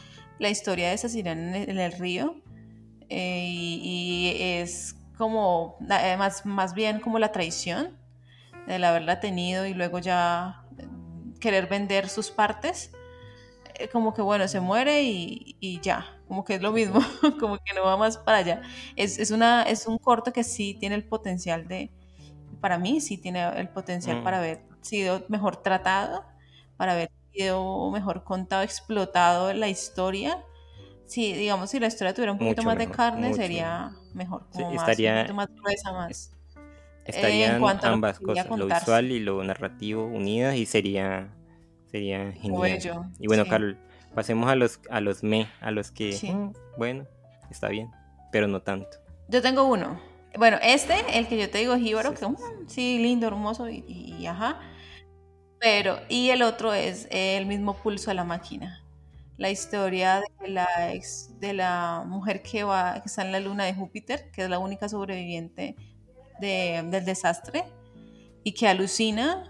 [0.43, 2.35] la historia de esa sirena en el, en el río
[3.09, 7.97] eh, y, y es como, más, más bien como la traición
[8.67, 10.87] del haberla tenido y luego ya eh,
[11.39, 12.91] querer vender sus partes,
[13.75, 16.99] eh, como que bueno, se muere y, y ya, como que es lo mismo,
[17.39, 18.61] como que no va más para allá.
[18.95, 21.91] Es, es, una, es un corto que sí tiene el potencial de,
[22.61, 24.23] para mí sí tiene el potencial Mm.
[24.23, 26.25] para haber sido mejor tratado,
[26.77, 27.11] para haber
[27.91, 30.43] mejor contado, explotado la historia.
[31.05, 33.97] Sí, digamos, si la historia tuviera un poquito Mucho más de mejor, carne, mucho sería
[34.13, 36.31] mejor, Sí, como más, estaría- un poquito más gruesa, más.
[37.05, 41.29] Estarían a lo que ambas quería cosas, lo visual y lo narrativo unidas y sería,
[41.91, 42.61] sería genial.
[42.61, 43.49] bello, y bueno, sí.
[43.49, 43.77] Carol,
[44.15, 46.31] pasemos a los, a los me, a los que, Sí.
[46.31, 47.05] mm, bueno,
[47.51, 47.91] está bien,
[48.31, 48.97] pero no tanto.
[49.27, 49.99] Yo tengo uno.
[50.37, 53.69] Bueno, este, el que yo te digo, Jíbaro, Sí, que sí, mm, sí, lindo, hermoso
[53.69, 54.59] y, y- y ajá.
[55.63, 58.83] Pero, y el otro es el mismo pulso de la máquina.
[59.37, 63.63] La historia de la, ex- de la mujer que, va, que está en la luna
[63.65, 65.75] de Júpiter, que es la única sobreviviente
[66.41, 67.63] de- del desastre
[68.43, 69.49] y que alucina.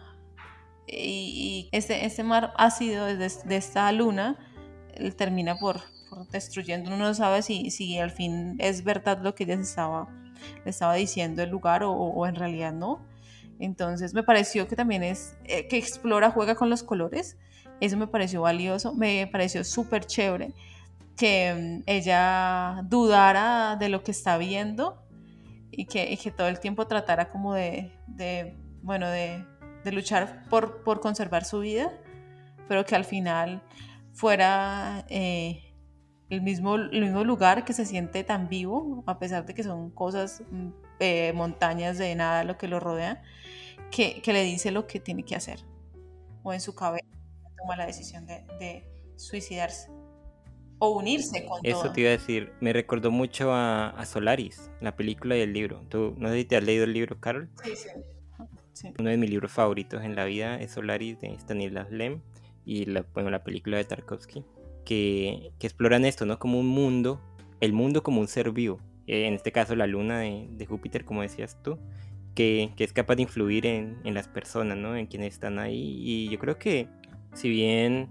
[0.88, 4.38] Y, y este, este mar ácido de, de esta luna
[4.96, 6.90] él termina por, por destruyendo.
[6.90, 10.10] Uno no sabe si, si al fin es verdad lo que ella estaba,
[10.66, 13.06] le estaba diciendo el lugar o, o en realidad no.
[13.60, 17.38] Entonces me pareció que también es eh, que explora, juega con los colores.
[17.80, 20.54] Eso me pareció valioso, me pareció súper chévere.
[21.16, 25.04] que mm, ella dudara de lo que está viendo
[25.76, 27.92] y que, todo el tiempo tratara como de,
[28.82, 29.46] bueno, de,
[29.92, 31.92] luchar por, por, conservar su vida,
[32.68, 33.62] pero que al final
[34.14, 35.74] fuera eh,
[36.30, 39.90] el, mismo, el mismo lugar que se siente tan vivo, a pesar de que son
[39.90, 43.24] cosas, mm, eh, montañas de nada lo que lo rodea,
[43.94, 45.60] que, que, le dice lo que tiene que hacer.
[46.44, 47.06] O en su cabeza
[47.58, 48.84] toma la decisión de, de
[49.16, 49.90] suicidarse
[50.80, 55.38] o unirse con Eso te iba a decir, me recordó mucho a, Solaris, la película
[55.38, 55.82] y el libro.
[55.90, 57.50] ¿Tú no sé si te has leído el libro, Carol?
[57.64, 57.74] Sí,
[58.74, 58.94] sí.
[59.00, 62.22] Uno de mis libros favoritos en la vida es Solaris de Stanislas Lem
[62.66, 64.44] y la, bueno, la película de Tarkovsky,
[64.84, 66.40] que, que, exploran esto, ¿no?
[66.40, 67.22] Como un mundo,
[67.62, 68.80] el mundo como un ser vivo.
[69.08, 71.78] Eh, en este caso la luna de, Júpiter, como decías tú,
[72.36, 74.96] que, que, es capaz de influir en, en las personas, ¿no?
[74.96, 76.02] En quienes están ahí.
[76.04, 76.88] Y yo creo que
[77.34, 78.10] si bien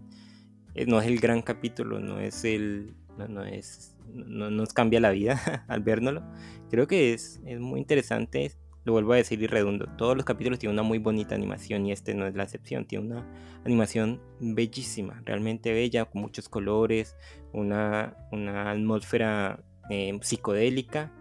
[0.74, 2.94] eh, no es el gran capítulo, no es el,
[3.28, 6.22] no, es, no, nos cambia la vida al vernoslo.
[6.70, 8.52] Creo que es, es muy interesante,
[8.85, 11.92] lo vuelvo a decir y redundo, todos los capítulos tienen una muy bonita animación y
[11.92, 13.26] este no es la excepción, tiene una
[13.64, 17.16] animación bellísima, realmente bella, con muchos colores,
[17.52, 21.12] una, una atmósfera eh, psicodélica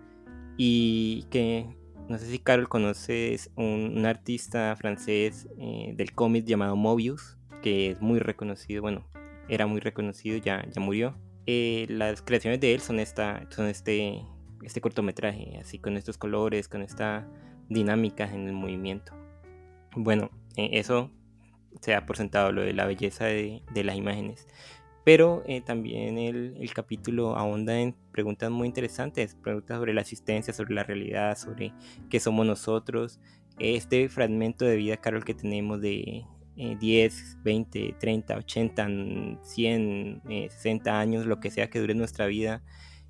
[0.57, 1.75] y que
[2.11, 7.91] no sé si Carol conoces un, un artista francés eh, del cómic llamado Mobius, que
[7.91, 9.07] es muy reconocido, bueno,
[9.47, 11.15] era muy reconocido, ya, ya murió.
[11.45, 14.21] Eh, las creaciones de él son, esta, son este,
[14.61, 17.27] este cortometraje, así con estos colores, con esta
[17.69, 19.13] dinámica en el movimiento.
[19.95, 21.11] Bueno, eh, eso
[21.79, 24.47] se ha presentado lo de la belleza de, de las imágenes.
[25.03, 30.75] Pero eh, también el, capítulo ahonda en preguntas muy interesantes, preguntas sobre la existencia, sobre
[30.75, 31.73] la realidad, sobre
[32.09, 33.19] qué somos nosotros.
[33.57, 38.87] Este fragmento de vida, Carol, que tenemos de, 10, 20, 30, 80,
[39.41, 42.61] 100, 60 años, lo que sea que dure nuestra vida,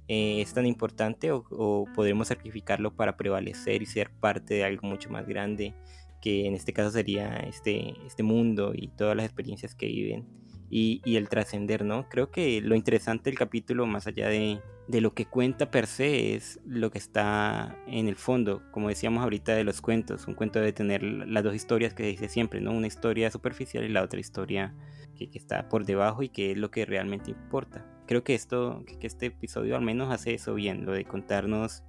[0.08, 5.10] eh, es tan importante o, podremos sacrificarlo para prevalecer y ser parte de algo mucho
[5.10, 5.74] más grande,
[6.22, 10.41] que en este caso sería este, este mundo y todas las experiencias que viven
[10.72, 12.08] y, y el trascender, ¿no?
[12.10, 16.34] Creo que lo interesante del capítulo, más allá de, de lo que cuenta per se
[16.34, 20.28] es lo que está en el fondo, como decíamos ahorita de los cuentos.
[20.28, 22.72] Un cuento debe tener las dos historias que dice siempre, ¿no?
[22.72, 24.74] Una historia superficial y la otra historia
[25.18, 27.86] que, está por debajo y que es lo que realmente importa.
[28.08, 31.84] Creo que esto, que, este episodio al menos hace eso bien, lo de contarnos,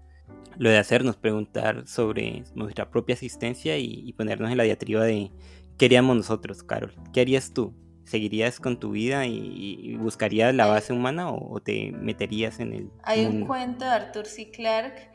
[0.59, 5.31] lo de hacernos preguntar sobre nuestra propia existencia y, y ponernos en la diatriba de
[5.79, 7.75] qué haríamos nosotros, Carol, ¿qué harías tú?
[8.05, 12.91] ¿Seguirías con tu vida y, buscarías la base humana o, te meterías en el...
[13.05, 14.51] Hay un cuento de Arthur C.
[14.51, 15.13] Clarke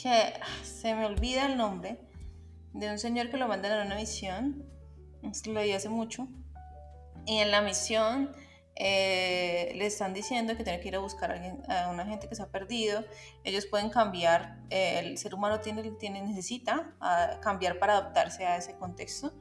[0.00, 1.98] que ah, se me olvida el nombre,
[2.72, 4.64] de un señor que lo mandan a una misión,
[5.46, 6.28] lo leí hace mucho,
[7.24, 8.30] y en la misión
[8.76, 12.28] eh, le están diciendo que tiene que ir a buscar a, alguien, a una gente
[12.28, 13.04] que se ha perdido,
[13.42, 18.58] ellos pueden cambiar, eh, el ser humano tiene, tiene necesita ah, cambiar para adaptarse a
[18.58, 19.32] ese contexto,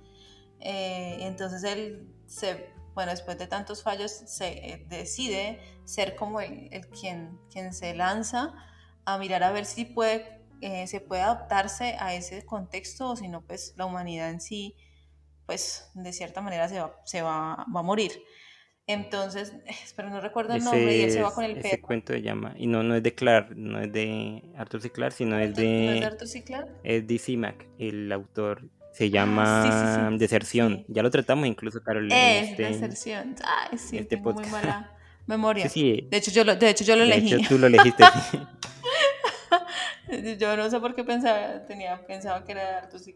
[0.60, 6.70] eh, entonces él, se, bueno, después de tantos fallos, se eh, decide ser como el,
[6.72, 8.54] el, quien, quien se lanza
[9.06, 13.28] a mirar a ver si puede, eh, se puede adaptarse a ese contexto o si
[13.28, 14.76] no, pues la humanidad en sí,
[15.46, 18.12] pues de cierta manera se va, se va, va a morir.
[18.88, 19.54] Entonces,
[19.96, 21.58] pero no recuerdo el nombre y él se va con el.
[21.58, 24.92] Ese cuento se llama, y no, no es de Clark, no es de Arthur C.
[24.92, 25.86] Clarke, sino es de...
[25.86, 26.44] ¿No es de Arthur C.
[26.44, 26.72] Clarke?
[26.84, 27.38] Es de C.
[27.38, 30.86] Mac, el autor se llama Deserción.
[30.88, 32.10] Ya lo tratamos incluso, Carol.
[32.12, 33.36] Es este, Deserción.
[33.44, 34.92] Ay, sí, este tengo muy mala
[35.26, 35.68] memoria.
[35.68, 37.32] De hecho, yo lo, de hecho, yo lo elegí.
[37.32, 38.06] De hecho, tú lo elegiste.
[40.40, 43.16] yo no sé por qué pensaba, tenía pensado que era C.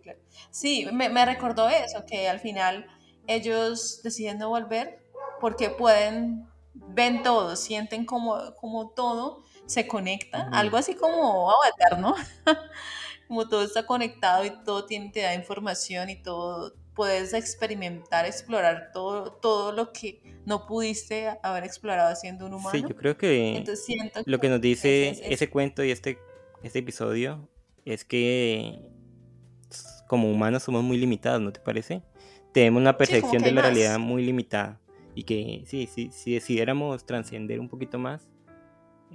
[0.52, 2.86] Sí, me, me recordó eso, que al final
[3.28, 5.02] ellos deciden no volver
[5.40, 12.16] porque pueden, ven todo, sienten como, como todo se conecta, algo así como Avatar, ¿no?
[13.30, 18.90] Como todo está conectado y todo tiene, te da información y todo, puedes experimentar, explorar
[18.92, 22.72] todo, todo lo que no pudiste haber explorado siendo un humano.
[22.72, 23.64] Sí, yo creo que
[24.26, 26.18] lo que nos dice ese cuento y este,
[26.64, 27.48] este episodio
[27.86, 28.82] es que
[30.08, 32.02] como humanos somos muy limitados, ¿no te parece?
[32.52, 34.82] Tenemos una percepción de la realidad muy limitada
[35.14, 38.28] y que sí, sí, si decidiéramos trascender un poquito más,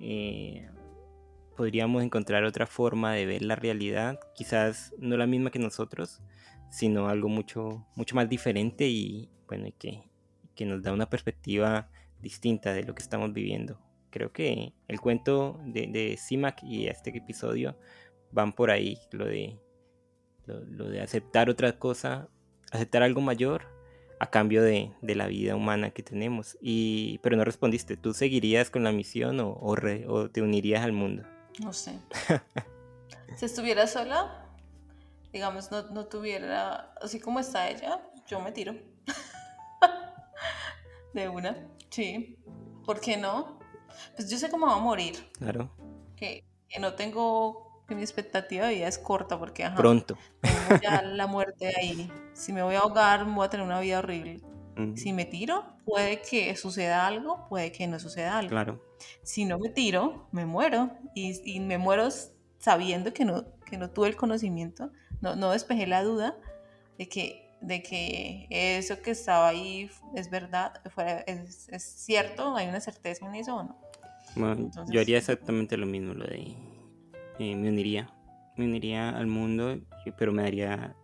[0.00, 0.68] eh,
[1.54, 6.22] podríamos encontrar otra forma de ver la realidad, quizás no la misma que nosotros,
[6.70, 10.02] sino algo mucho, mucho más diferente y bueno, que,
[10.54, 11.88] que nos da una perspectiva
[12.20, 13.78] distinta de lo que estamos viviendo.
[14.10, 17.76] Creo que el cuento de, de CIMAC y este episodio
[18.32, 19.58] van por ahí, lo de,
[20.46, 22.28] lo, de aceptar otra cosa,
[22.72, 23.62] aceptar algo mayor,
[24.20, 26.56] a cambio de, de, la vida humana que tenemos.
[26.60, 29.76] Y, pero no respondiste, ¿tú seguirías con la misión o, o,
[30.08, 31.24] o te unirías al mundo?
[31.60, 31.98] No sé.
[33.36, 34.46] si estuviera sola,
[35.32, 38.74] digamos, no, no tuviera, así como está ella, yo me tiro.
[41.14, 41.56] de una,
[41.90, 42.38] sí.
[42.84, 43.58] ¿Por qué no?
[44.16, 45.30] Pues yo sé cómo va a morir.
[45.38, 45.70] Claro.
[46.16, 50.18] Que, que no tengo, que mi expectativa de vida es corta porque, ajá, Pronto.
[50.40, 52.12] tengo ya la muerte ahí.
[52.32, 54.40] Si me voy a ahogar, voy a tener una vida horrible.
[54.96, 58.50] Si me tiro, puede que suceda algo, puede que no suceda algo.
[58.50, 58.82] Claro.
[59.22, 60.90] Si no me tiro, me muero.
[61.14, 62.08] Y, y me muero
[62.58, 66.36] sabiendo que no, que no tuve el conocimiento, no, no despejé la duda
[66.98, 72.68] de que, de que eso que estaba ahí es verdad, fue, es, es cierto, hay
[72.68, 73.78] una certeza en eso o no.
[74.36, 76.56] Bueno, Entonces- yo haría exactamente lo mismo, lo de...
[77.38, 78.10] eh, me uniría.
[78.56, 79.78] Me uniría al mundo,
[80.16, 80.94] pero me daría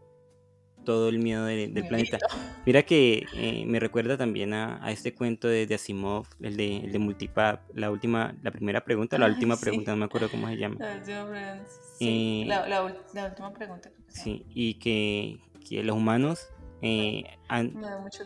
[0.85, 2.19] todo el miedo de- del planeta.
[2.67, 6.77] Mira que eh, me recuerda también a, a este cuento de, de Asimov, el de,
[6.79, 9.63] el de Multipap, la última, la primera pregunta, la Ay, última sí.
[9.63, 10.77] pregunta, no me acuerdo cómo se llama.
[10.79, 11.65] La última pregunta,
[11.99, 12.83] sí, Eh, la, la
[13.27, 13.91] última pregunta.
[13.91, 14.47] creo que sí.
[14.55, 15.39] Y que,
[15.69, 16.47] que los humanos
[16.83, 17.25] eh,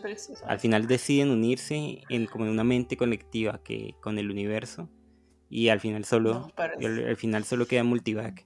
[0.01, 0.45] tristeza.
[0.47, 4.89] al final deciden unirse en como en una mente colectiva que con el universo
[5.49, 8.45] y al final solo No, al, al final solo queda Multivac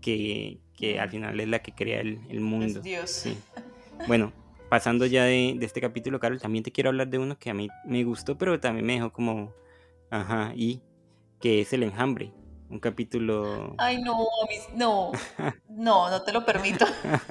[0.00, 3.10] que, que al final es la que crea el, el mundo Es Dios.
[3.10, 3.36] sí.
[4.06, 4.32] bueno
[4.68, 7.54] pasando ya de, de este capítulo Carol también te quiero hablar de uno que a
[7.54, 9.52] mí me gustó pero también me dejó como
[10.10, 10.82] ajá y
[11.40, 12.32] que es el enjambre
[12.68, 14.26] un capítulo Ay, no,
[14.74, 15.12] no,
[15.68, 16.84] no, no te lo permito.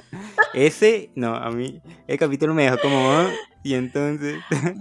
[0.54, 3.28] ese no a mí el capítulo me dejó como
[3.62, 4.38] y entonces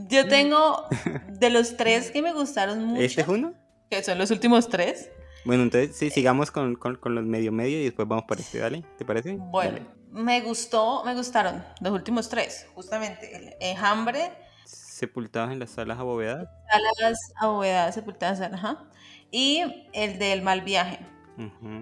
[0.09, 0.85] Yo tengo
[1.27, 3.53] de los tres que me gustaron mucho, este es uno
[3.89, 5.11] que son los últimos tres.
[5.45, 8.59] Bueno, entonces sí, sigamos con, con- con los medio medio y después vamos para este,
[8.59, 8.83] ¿dale?
[8.97, 9.37] ¿Te parece?
[9.37, 9.85] Bueno, Dale.
[10.11, 14.31] me gustó, me gustaron los últimos tres, justamente el enjambre,
[14.65, 16.47] Sepultados en las salas abovedadas.
[16.71, 18.89] salas abovedadas, sepultadas, ajá,
[19.29, 19.61] y
[19.93, 20.99] el del mal viaje.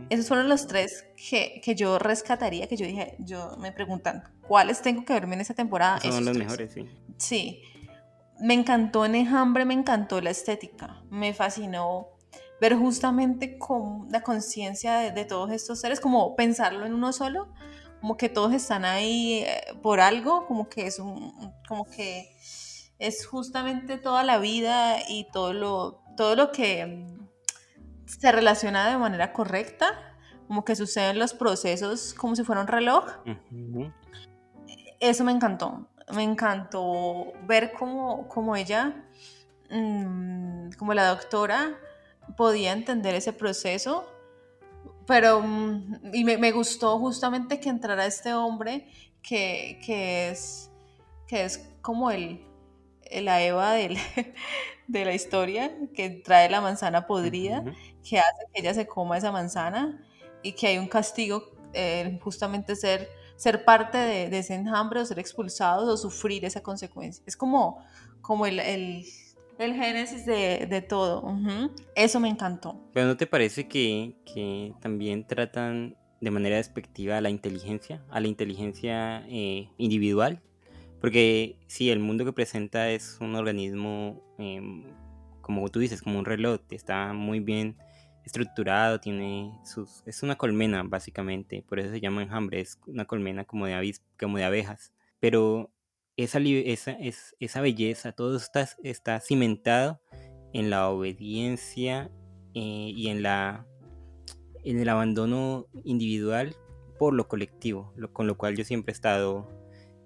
[0.10, 4.82] Esos fueron los tres que, que yo rescataría, que yo dije, yo me preguntan, ¿cuáles
[4.82, 6.00] tengo que verme en esta temporada?
[6.00, 6.46] Esos son los tres.
[6.48, 6.90] mejores, sí.
[7.18, 7.62] Sí,
[8.40, 12.08] me encantó en Enjambre, me encantó la estética, me fascinó
[12.62, 17.52] ver justamente con la conciencia de, de todos estos seres, como pensarlo en uno solo,
[18.00, 21.34] como que todos están ahí eh, por algo, como que es un,
[21.68, 22.36] como que
[23.00, 27.28] es justamente toda la vida y todo lo, todo lo que mm,
[28.06, 29.88] se relaciona de manera correcta,
[30.48, 33.06] como que suceden los procesos como si fuera un reloj
[35.10, 35.88] eso me encantó.
[36.14, 39.06] Me encantó ver cómo, cómo ella,
[39.70, 41.78] mm, como la doctora,
[42.38, 44.06] podía entender ese proceso.
[45.06, 48.88] Pero, mm, y me, me gustó justamente que entrara este hombre
[49.22, 50.72] que, que es,
[51.28, 52.46] que es como el,
[53.12, 53.98] la Eva del-
[54.88, 57.64] de la historia, que trae la manzana podrida
[58.08, 60.06] que hace que ella se coma esa manzana
[60.42, 65.06] y que hay un castigo, eh, justamente ser, ser parte de, de ese enjambre o
[65.06, 67.24] ser expulsados o sufrir esa consecuencia.
[67.26, 67.84] Es como,
[68.22, 69.06] como el, el,
[69.60, 71.24] el génesis de, de todo.
[71.96, 72.80] Eso me encantó.
[72.94, 78.20] Pero ¿no te parece que, que también tratan de manera despectiva a la inteligencia, a
[78.20, 80.42] la inteligencia eh, individual?
[81.04, 84.86] Porque sí, el mundo que presenta es un organismo, em,
[85.42, 87.76] como tú dices, como un reloj, está muy bien
[88.24, 93.44] estructurado, tiene sus, es una colmena básicamente, por eso se llama enjambre, es una colmena
[93.44, 94.94] como de, avis, como de abejas.
[95.20, 95.73] Pero
[96.18, 100.02] esa, esa, es, esa belleza, todo está, está cimentado
[100.54, 102.12] en la obediencia
[102.54, 103.66] eh, y en la
[104.66, 106.56] en el abandono individual
[106.98, 109.50] por lo colectivo, lo- con lo cual yo siempre he estado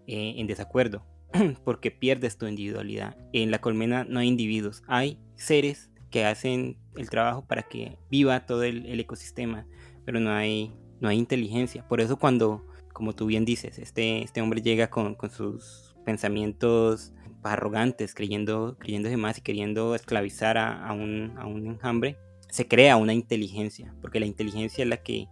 [0.08, 1.06] eh, en desacuerdo,
[1.64, 3.16] porque pierdes tu individualidad.
[3.34, 8.46] En la colmena no hay individuos, hay seres que hacen el trabajo para que viva
[8.48, 9.68] todo el, el ecosistema,
[10.06, 11.88] pero no hay, no hay inteligencia.
[11.88, 17.12] Por eso cuando, como tú bien dices, este, este hombre llega con, con sus pensamientos
[17.44, 22.18] arrogantes, creyendo, creyéndose más y queriendo esclavizar a, a un, a un enjambre,
[22.50, 25.28] se crea una inteligencia, porque la inteligencia es la que,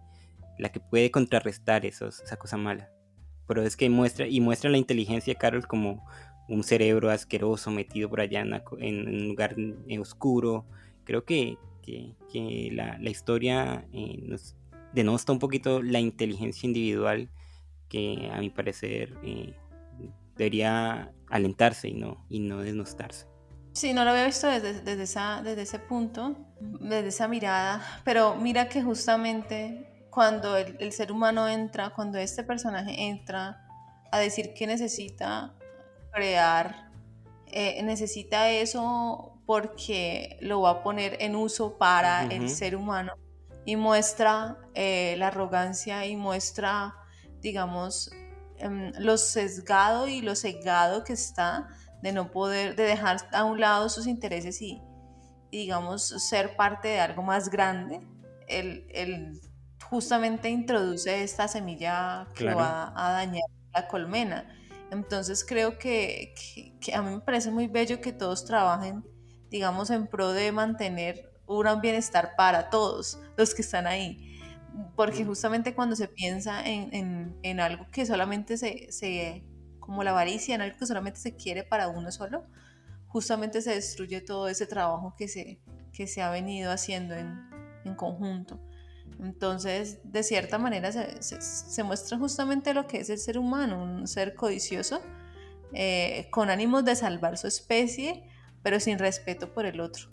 [0.58, 2.90] la que puede contrarrestar esa cosa mala.
[3.48, 6.04] Pero es que muestra, y muestra la inteligencia, Carol, como
[6.46, 9.56] un cerebro asqueroso metido por allá en un lugar
[9.88, 10.66] eh, oscuro.
[11.04, 14.56] Creo que, que, que la, la historia eh, nos
[14.92, 17.30] denosta un poquito la inteligencia individual
[17.88, 19.54] que a mi parecer eh,
[20.36, 23.26] debería alentarse y no, y no denostarse.
[23.72, 28.36] Sí, no lo había visto desde, desde, esa, desde ese punto, desde esa mirada, pero
[28.36, 33.66] mira que justamente cuando el, el ser humano entra, cuando este personaje entra
[34.10, 35.54] a decir que necesita
[36.10, 36.90] procrear,
[37.46, 43.12] eh, necesita eso porque lo va a poner en uso para el ser humano
[43.64, 46.94] y muestra eh, la arrogancia y muestra,
[47.40, 48.10] digamos,
[48.58, 51.68] em, lo sesgado y lo cegado que está
[52.02, 54.82] de no poder, de dejar a un lado sus intereses y,
[55.50, 58.00] digamos, ser parte de algo más grande.
[58.48, 59.40] Él,
[59.88, 64.52] justamente introduce esta semilla que va a dañar la colmena.
[64.90, 66.34] Entonces creo que,
[66.92, 69.04] a mí me parece muy bello que todos trabajen,
[69.48, 74.25] digamos, en pro de mantener un bienestar para todos los que están ahí.
[74.94, 79.44] Porque justamente cuando se piensa en, algo que solamente se,
[79.80, 82.44] como la avaricia, en algo que solamente se quiere para uno solo,
[83.06, 85.60] justamente se destruye todo ese trabajo que se,
[85.92, 87.48] que se ha venido haciendo en,
[87.84, 88.60] en conjunto.
[89.20, 94.34] Entonces, de cierta manera, se, muestra justamente lo que es el ser humano, un ser
[94.34, 95.00] codicioso,
[95.72, 98.28] eh, con ánimos de salvar su especie,
[98.62, 100.08] pero sin respeto por el otro.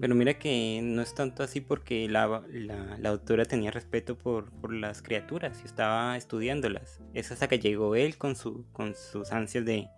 [0.00, 5.02] Pero mira que no es tanto así porque la, la, autora tenía respeto por, las
[5.02, 7.00] criaturas y estaba estudiándolas.
[7.14, 9.88] Es hasta que llegó él con, su, con sus ansias de,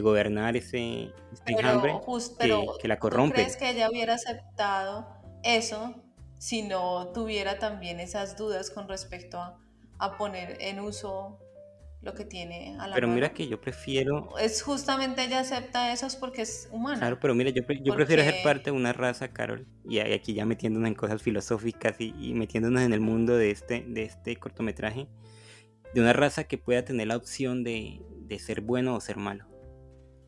[0.00, 1.12] gobernar ese,
[1.46, 1.94] enjambre
[2.38, 3.36] que, que, la corrompe.
[3.36, 5.08] ¿tú ¿Crees que ella hubiera aceptado
[5.42, 5.94] eso
[6.38, 9.38] si no tuviera también esas dudas con respecto
[9.98, 11.40] a, poner en uso
[12.00, 14.36] lo que tiene a la Pero mira que yo prefiero...
[14.38, 16.98] Es justamente ella acepta eso porque es humana.
[16.98, 20.46] Claro, pero mira, yo, yo prefiero ser parte de una raza, Carol, y aquí ya
[20.46, 25.08] metiéndonos en cosas filosóficas y, metiéndonos en el mundo de este, de este cortometraje,
[25.92, 29.46] de una raza que pueda tener la opción de, de ser bueno o ser malo.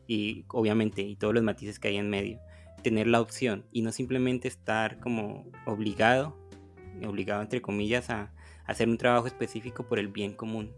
[0.07, 2.41] Y obviamente, y todos los matices que hay en medio
[2.81, 6.37] tener la opción y no simplemente estar como obligado,
[7.05, 8.33] obligado entre comillas, a,
[8.65, 10.73] hacer un trabajo específico por el bien común.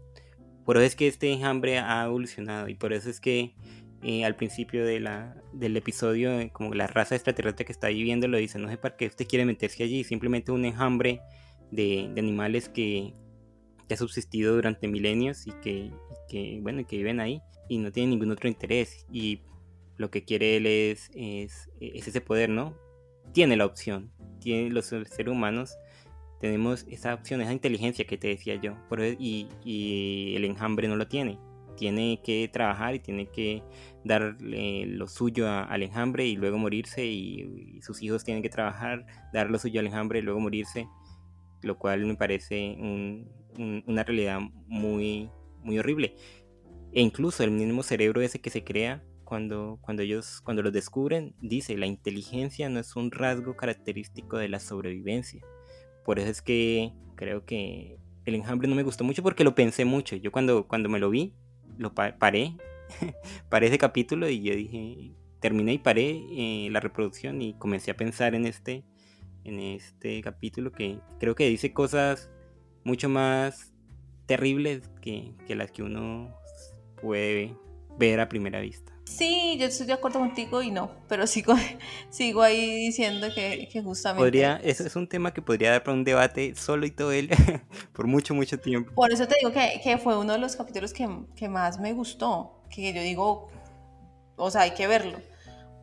[0.64, 3.54] Por eso es que este enjambre ha evolucionado y por eso es que
[4.02, 5.00] eh, al principio de
[5.52, 8.96] del episodio, eh, como la raza extraterrestre que está viviendo lo dice, no sé para
[8.96, 11.20] qué usted quiere meterse allí, simplemente un enjambre
[11.70, 13.14] de, animales que,
[13.88, 15.90] que, ha subsistido durante milenios y que,
[16.28, 19.06] que, bueno, que viven ahí y no tienen ningún otro interés.
[19.10, 19.40] Y
[19.96, 22.76] lo que quiere él es, es, ese poder, ¿no?
[23.32, 25.76] Tiene la opción, tiene los seres humanos,
[26.40, 31.06] tenemos esa opción, esa inteligencia que te decía yo, por y, el enjambre no lo
[31.06, 31.38] tiene.
[31.76, 33.62] Tiene que trabajar y tiene que
[34.04, 39.50] darle lo suyo al enjambre y luego morirse y, sus hijos tienen que trabajar, dar
[39.50, 40.88] lo suyo al enjambre y luego morirse,
[41.62, 42.76] lo cual me parece
[43.56, 45.30] una realidad muy,
[45.62, 46.14] muy horrible.
[46.92, 51.34] E incluso el mismo cerebro ese que se crea cuando, cuando ellos, cuando los descubren,
[51.40, 55.42] dice, la inteligencia no es un rasgo característico de la sobrevivencia.
[56.04, 59.84] Por eso es que creo que el enjambre no me gustó mucho porque lo pensé
[59.84, 60.16] mucho.
[60.16, 61.32] Yo cuando, cuando me lo vi,
[61.78, 62.56] lo paré,
[63.48, 67.96] paré ese capítulo y yo dije, terminé y paré eh, la reproducción y comencé a
[67.96, 68.84] pensar en este,
[69.44, 72.30] en este capítulo que creo que dice cosas
[72.84, 73.72] mucho más
[74.26, 76.34] terribles que, que las que uno
[77.00, 77.54] puede
[77.98, 78.93] ver a primera vista.
[79.16, 81.54] Sí, yo estoy de acuerdo contigo y no, pero sigo,
[82.10, 84.24] sigo ahí diciendo que, justamente...
[84.24, 87.30] Podría, eso es un tema que podría dar para un debate solo y todo él
[87.92, 88.92] por mucho, mucho tiempo.
[88.92, 92.92] Por eso te digo que, fue uno de los capítulos que, más me gustó, que
[92.92, 93.48] yo digo,
[94.36, 95.18] o sea, hay que verlo,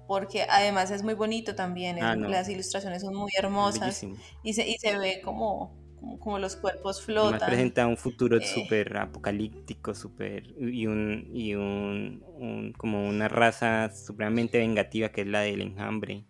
[0.08, 4.04] porque además es muy bonito también, ah, las ilustraciones son muy hermosas
[4.44, 5.81] y se, y se ve como
[6.20, 7.36] como, los cuerpos flotan.
[7.36, 8.46] Además presenta un futuro eh.
[8.46, 15.42] súper apocalíptico, súper y un y un, como una raza supremamente vengativa que es la
[15.42, 16.26] del enjambre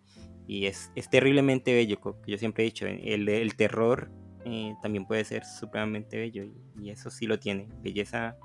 [0.48, 1.98] y es, es terriblemente bello,
[2.28, 4.12] yo siempre he dicho, el, el terror
[4.44, 8.38] eh, también puede ser supremamente bello y, eso sí lo tiene, belleza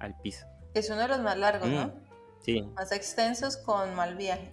[0.00, 0.46] al piso.
[0.72, 1.88] Es uno de los más largos, ¿no?
[1.88, 1.92] Mm,
[2.40, 2.62] sí.
[2.74, 4.50] Más extensos con mal viaje.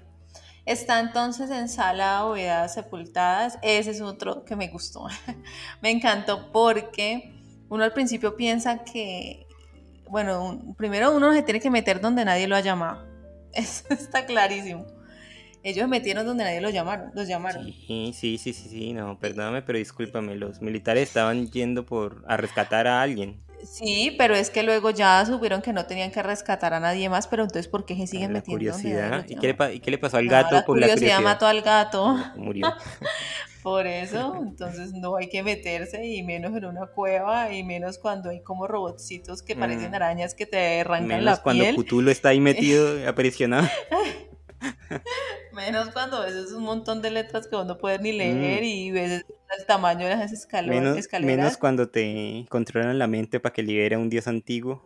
[0.70, 3.58] Está entonces en Sala Ovedas Sepultadas.
[3.64, 5.08] Ese es otro que me gustó.
[5.82, 7.34] me encantó porque
[7.70, 9.48] uno al principio piensa que,
[10.12, 13.04] bueno, primero uno se tiene que meter donde nadie lo ha llamado.
[13.54, 14.86] Eso está clarísimo.
[15.64, 17.66] Ellos se metieron donde nadie los llamaron, los llamaron.
[17.66, 22.38] Sí, sí, sí, sí, sí, no, perdóname, pero discúlpame, los militares estaban yendo por a
[22.38, 23.42] rescatar a alguien.
[23.64, 27.28] Sí, pero es que luego ya supieron que no tenían que rescatar a nadie más,
[27.28, 28.57] pero entonces ¿por qué se siguen la metiendo?
[28.57, 29.26] Curiosidad.
[29.28, 31.22] ¿Y qué, le, ¿Y qué, le, pasó al gato la por la curiosidad?
[31.22, 32.18] mató al gato.
[32.36, 32.74] Murió.
[33.64, 38.30] por eso, entonces no hay que meterse y menos en una cueva y menos cuando
[38.30, 39.95] hay como robotcitos que parecen mm.
[39.95, 41.43] arañas que te arrancan la piel.
[41.43, 43.68] cuando Cthulhu está ahí metido, aprisionado.
[45.53, 48.66] Menos cuando ves un montón de letras que uno no puede ni leer mm.
[48.66, 49.26] y ves
[49.57, 51.38] el tamaño de las escalones, Menos, escaleras.
[51.38, 54.86] menos cuando te controlan la mente para que libere a un dios antiguo.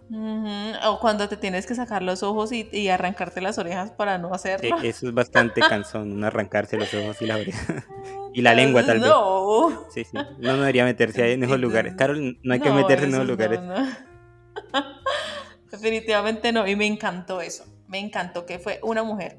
[0.86, 4.30] O cuando te tienes que sacar los ojos y, y arrancarte las orejas para no
[4.30, 4.78] E- hacerlo.
[4.84, 7.86] Eso es bastante cansón, arrancarse los ojos y la oreja.
[8.34, 9.10] y la lengua tal vez.
[9.10, 9.86] No.
[9.94, 10.18] Sí, sí.
[10.40, 11.94] No debería meterse ahí en esos lugares.
[11.98, 13.60] Carol, no hay que No, meterse en eso esos lugares.
[13.62, 13.76] no.
[15.72, 16.68] Definitivamente no.
[16.68, 17.66] Y me encantó eso.
[17.88, 19.38] Me encantó que fue una mujer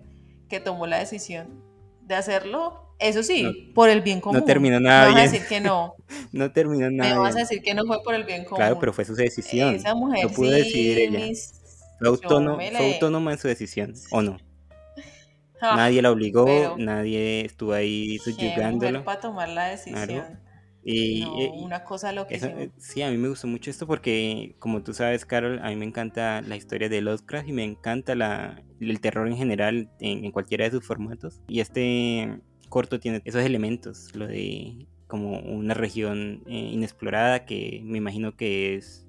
[0.49, 1.63] que tomó la decisión
[2.03, 2.81] de hacerlo.
[3.01, 4.45] Eso sí, por el bien común.
[4.45, 5.33] terminó nada Me vas a bien.
[5.33, 5.95] decir que no.
[6.33, 7.19] No terminó Me nada.
[7.19, 7.47] vas a bien.
[7.49, 8.59] decir que no fue por el bien común.
[8.59, 9.75] Claro, pero fue su decisión.
[9.75, 11.19] Esa mujer Lo pudo sí, decidir ella.
[11.19, 11.55] mis-
[11.99, 14.37] Fue, autóno- yo me fue autónoma en su decisión, ¿o no?
[15.61, 19.03] Ah, nadie la obligó, nadie estuvo ahí subyugándolo.
[19.03, 20.39] para tomar la decisión.
[20.85, 22.61] Y, No, y- una cosa eso, loquísima.
[22.62, 25.76] eh, sí, a mí me gustó mucho esto porque, como tú sabes, Carol, a mí
[25.76, 30.24] me encanta la historia de Lovecraft y me encanta la, el terror en general en,
[30.26, 31.41] en cualquiera de sus formatos.
[31.49, 37.99] Y este corto tiene esos elementos, lo de como una región eh, inexplorada que me
[37.99, 39.07] imagino que es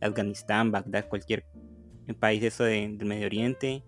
[0.00, 1.44] Afganistán, Bagdad, cualquier
[2.20, 3.82] país eso de- del Medio Oriente,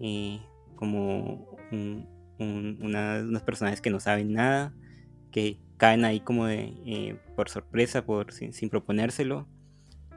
[0.00, 0.38] eh,
[0.76, 2.08] como un-
[2.38, 4.72] un- una- unos personajes que no saben nada,
[5.32, 9.48] que caen ahí como de eh, por sorpresa, por sin, sin proponérselo,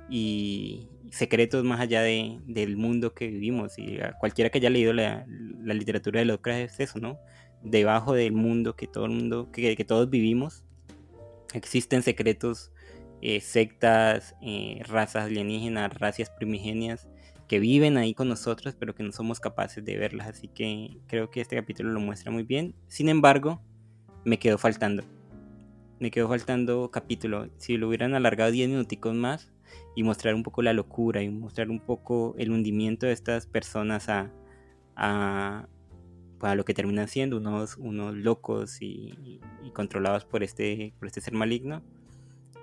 [0.10, 3.78] y secretos más allá de, del mundo que vivimos.
[3.80, 5.26] Y a cualquiera que haya leído la,
[5.64, 7.18] la literatura de Lovecraft es eso, ¿no?
[7.64, 10.66] Debajo del mundo que todo el mundo, que, que todos vivimos,
[11.54, 12.72] existen secretos,
[13.22, 17.08] eh, sectas, eh, razas alienígenas, razas primigenias
[17.48, 20.28] que viven ahí con nosotros, pero que no somos capaces de verlas.
[20.28, 22.74] Así que creo que este capítulo lo muestra muy bien.
[22.88, 23.62] Sin embargo,
[24.24, 25.04] me quedó faltando.
[26.02, 27.48] Me quedó faltando capítulo.
[27.58, 29.52] Si lo hubieran alargado 10 minuticos más
[29.96, 34.10] y mostrar un poco la locura y mostrar un poco el hundimiento de estas personas
[34.10, 34.32] a,
[34.96, 35.68] a,
[36.40, 41.22] a lo que terminan siendo unos, unos locos y, y controlados por este, por este
[41.22, 41.84] ser maligno.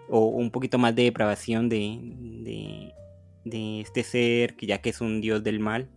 [0.08, 1.96] O un poquito más de depravación de,
[2.42, 2.92] de,
[3.44, 5.88] de este ser que ya que es un dios del mal.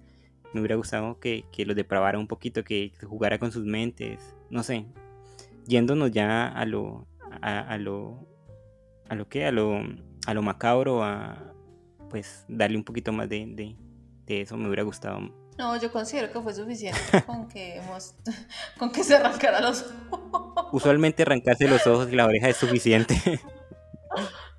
[0.54, 4.36] Me hubiera gustado que, que los depravara un poquito, que jugara con sus mentes.
[4.52, 4.86] No sé,
[5.66, 7.08] yéndonos ya a lo
[7.42, 8.28] a, a lo
[9.10, 9.80] a lo que a lo
[10.28, 11.54] a lo macabro a
[12.10, 13.76] pues darle un poquito más de, de,
[14.26, 15.20] de eso me hubiera gustado
[15.58, 18.16] No, yo considero que fue suficiente con que hemos,
[18.78, 20.68] con que se arrancara los ojos.
[20.74, 23.16] usualmente arrancarse los ojos y la oreja es suficiente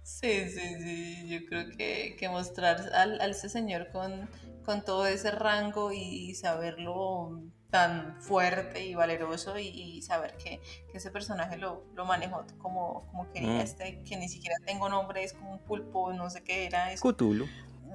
[0.05, 1.29] Sí, sí, sí.
[1.29, 4.29] Yo creo que, que mostrar al, a ese señor con,
[4.65, 7.43] con todo ese rango y saberlo
[7.73, 10.61] tan fuerte y valeroso y, y saber que,
[10.91, 13.61] que ese personaje lo, lo manejó como, como quería Mm.
[13.61, 16.93] este, que ni siquiera tengo nombre, es como un pulpo, no sé qué era.
[16.93, 17.47] Es Cthulhu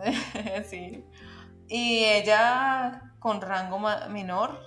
[0.66, 1.06] sí.
[1.70, 4.60] Y ella, con rango menor,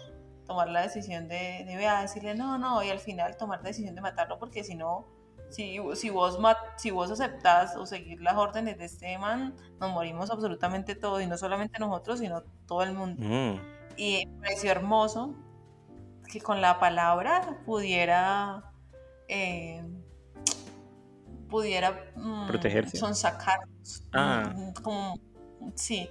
[0.46, 4.00] tomar la decisión de, de decirle no, no, y al final tomar la decisión de
[4.00, 5.06] matarlo, porque si no,
[5.48, 9.90] si, si, vos, ma- si vos aceptás o seguir las órdenes de este man, nos
[9.90, 13.20] morimos absolutamente todos, y no solamente nosotros, sino todo el mundo.
[13.24, 15.34] Mm, Y me pareció hermoso
[16.32, 18.72] que con la palabra pudiera.
[19.28, 19.82] eh,
[21.50, 22.96] pudiera mm, Protegerse.
[22.96, 24.02] sonsacarnos.
[24.12, 24.54] Ah.
[24.56, 25.20] Mm, como,
[25.74, 26.08] sí.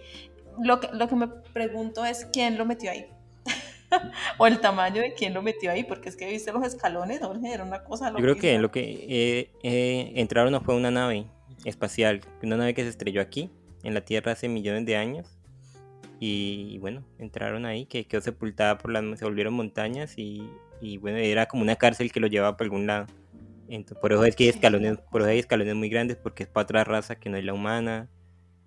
[0.62, 3.08] Lo que, lo que me pregunto es quién lo metió ahí.
[4.38, 7.52] o el tamaño de quién lo metió ahí, porque es que viste los escalones, Jorge,
[7.52, 11.26] era una cosa yo creo que lo que eh, eh, entraron fue una nave
[11.66, 13.50] espacial una nave que se estrelló aquí
[13.82, 15.39] en la Tierra hace millones de años
[16.20, 20.50] y bueno entraron ahí que quedó sepultada por las se volvieron montañas y,
[20.82, 23.08] y bueno era como una cárcel que lo llevaba para algún lado.
[23.70, 26.50] Entonces, por eso es que hay escalones por eso hay escalones muy grandes porque es
[26.50, 28.10] para otra raza que no es la humana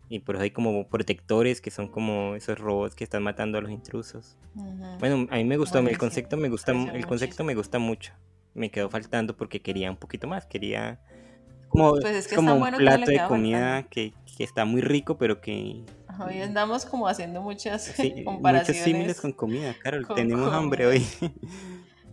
[0.09, 3.61] y por eso hay como protectores que son como esos robots que están matando a
[3.61, 4.39] los intrusos.
[4.99, 8.15] Bueno a mí me gustó el concepto me gusta el concepto me gusta mucho.
[8.55, 11.01] Me quedó faltando porque quería un poquito más quería
[11.69, 14.65] como, Pues es que es como un bueno que plato de comida que, que está
[14.65, 15.85] muy rico pero que
[16.21, 18.83] Hoy andamos como haciendo muchas Sí, muchos comparaciones.
[18.85, 20.07] símiles con comida, Carol.
[20.07, 21.07] con tenemos hambre hoy.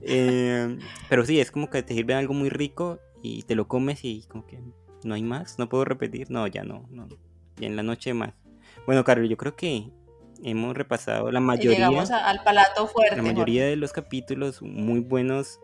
[0.02, 0.78] Eh,
[1.10, 4.24] pero sí, es como que te sirven algo muy rico y te lo comes y
[4.30, 4.58] como que
[5.04, 6.32] no hay más, no puedo repetir.
[6.32, 7.08] No, ya no, no.
[7.58, 8.34] Ya en la noche más.
[8.86, 9.90] Bueno, Carol, yo creo que
[10.42, 13.18] hemos repasado la Y mayoría, llegamos a- al palato fuerte.
[13.18, 15.60] la mayoría de los capítulos muy buenos.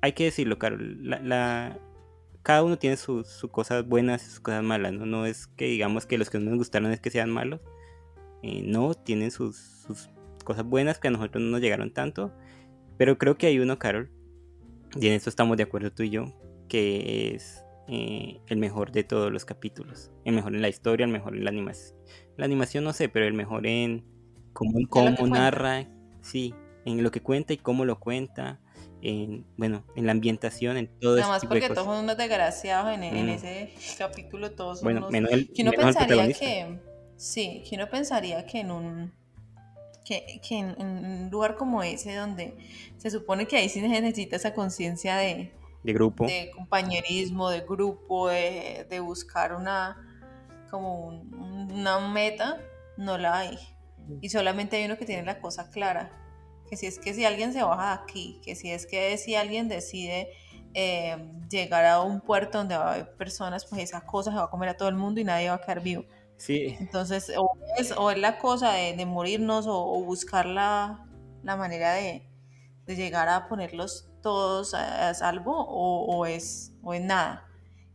[0.00, 0.98] Hay que decirlo, Carol.
[1.02, 1.78] La, la-
[2.42, 5.06] cada uno tiene sus, sus cosas buenas y sus cosas malas, ¿no?
[5.06, 7.60] No es que digamos que los que no nos gustaron es que sean malos.
[8.42, 10.10] Eh, no, tienen sus, sus
[10.44, 12.32] cosas buenas que a nosotros no nos llegaron tanto.
[12.98, 14.10] Pero creo que hay uno, Carol,
[15.00, 16.26] y en esto estamos de acuerdo tú y yo,
[16.68, 20.10] que es eh, el mejor de todos los capítulos.
[20.24, 21.98] El mejor en la historia, el mejor en la animación.
[22.36, 24.04] La animación no sé, pero el mejor en
[24.52, 25.88] cómo, cómo narra,
[26.20, 28.60] sí, en lo que cuenta y cómo lo cuenta.
[29.02, 33.02] En, bueno, en la ambientación, en todo Nada más porque todos son unos desgraciados en,
[33.04, 33.28] en Mm.
[33.30, 36.40] ese capítulo, todos son Bueno, unos- menos el, que uno menos el pensaría protagonista.
[36.44, 36.78] que
[37.16, 39.12] sí, que uno pensaría que en un
[40.04, 42.56] que, que en, en un lugar como ese donde
[42.96, 45.52] se supone que ahí sí se necesita esa conciencia de,
[45.84, 46.26] de grupo.
[46.26, 49.96] de compañerismo, de grupo, de, de buscar una
[50.70, 52.58] como un- una meta,
[52.96, 53.58] no la hay.
[54.20, 56.10] Y solamente hay uno que tiene la cosa clara.
[56.72, 59.34] Que si es que si alguien se baja de aquí, que si es que si
[59.34, 60.30] alguien decide
[60.72, 61.18] eh,
[61.50, 64.48] llegar a un puerto donde va a haber personas, pues esa cosa se va a
[64.48, 66.06] comer a todo el mundo y nadie va a quedar vivo.
[66.38, 71.06] Sí, Entonces, o es, o es la cosa de, de morirnos o, o buscar la,
[71.42, 72.26] la manera de,
[72.86, 77.46] de llegar a ponerlos todos a, a salvo o, o es, o es nada.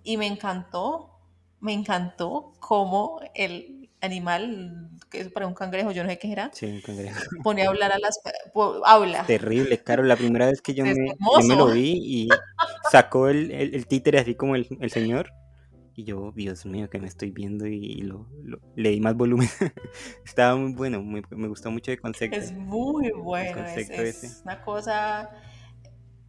[0.04, 1.20] Y me encantó,
[1.62, 6.52] me encantó cómo el animal, que es para un cangrejo, yo no sé qué era,
[6.54, 7.20] sí, un cangrejo.
[7.44, 8.20] pone a hablar a las...
[8.86, 9.26] habla.
[9.26, 10.04] Terrible, claro.
[10.04, 12.30] La primera vez que yo me, yo me lo vi y
[12.92, 15.32] sacó el, el, el títere así como el, el señor.
[15.96, 19.50] Y yo, Dios mío, que me estoy viendo y lo, lo- le di más volumen.
[20.26, 22.38] Estaba muy bueno, muy- me gustó mucho el concepto.
[22.38, 25.28] Es muy bueno, es, concepto es una cosa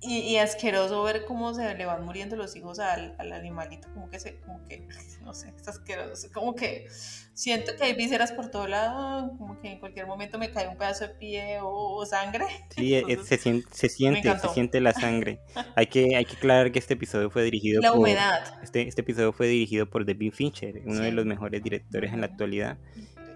[0.01, 4.09] y, y asqueroso ver cómo se le van muriendo los hijos al, al animalito, como
[4.11, 4.87] que se, como que,
[5.23, 6.87] no sé, es asqueroso, como que
[7.35, 10.77] siento que hay vísceras por todo lado, como que en cualquier momento me cae un
[10.77, 12.45] pedazo de pie o, o sangre.
[12.77, 15.41] Sí, es- Entonces, se, sien- se siente, se siente la sangre.
[15.75, 17.99] Hay que, hay que aclarar que este episodio fue dirigido La por...
[17.99, 18.41] humedad.
[18.63, 22.27] Este, este episodio fue dirigido por David Fincher, uno de los mejores directores en la
[22.27, 22.79] actualidad.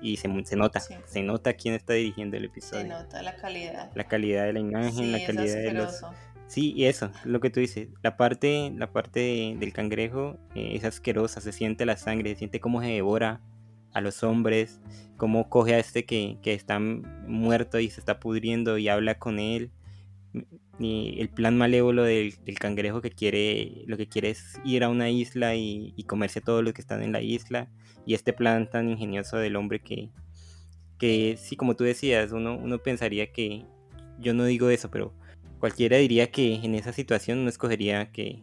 [0.01, 0.95] Y se, se nota, Sí.
[1.07, 2.87] se nota quién está dirigiendo el Se episodio.
[2.89, 3.91] nota la calidad.
[3.95, 6.03] La calidad de la imagen, Sí, la calidad de los...
[6.53, 10.73] Sí, y eso, lo que tú dices, la parte, la parte de- del cangrejo eh,
[10.75, 13.41] es asquerosa, se siente la sangre, se siente cómo se devora
[13.95, 14.79] a los hombres,
[15.17, 19.39] cómo coge a este que, que está muerto y se está pudriendo y habla con
[19.39, 19.71] él.
[20.79, 24.91] Y el plan malévolo del, del cangrejo que quiere, lo que quiere es ir a
[24.91, 27.71] una isla y, y comerse a todos los que están en la isla.
[28.05, 30.11] Y este plan tan ingenioso del hombre que,
[30.99, 33.65] que sí, como tú decías, uno, uno pensaría que,
[34.19, 35.15] yo no digo eso, pero
[35.63, 38.43] cualquiera diría que en esa situación uno escogería que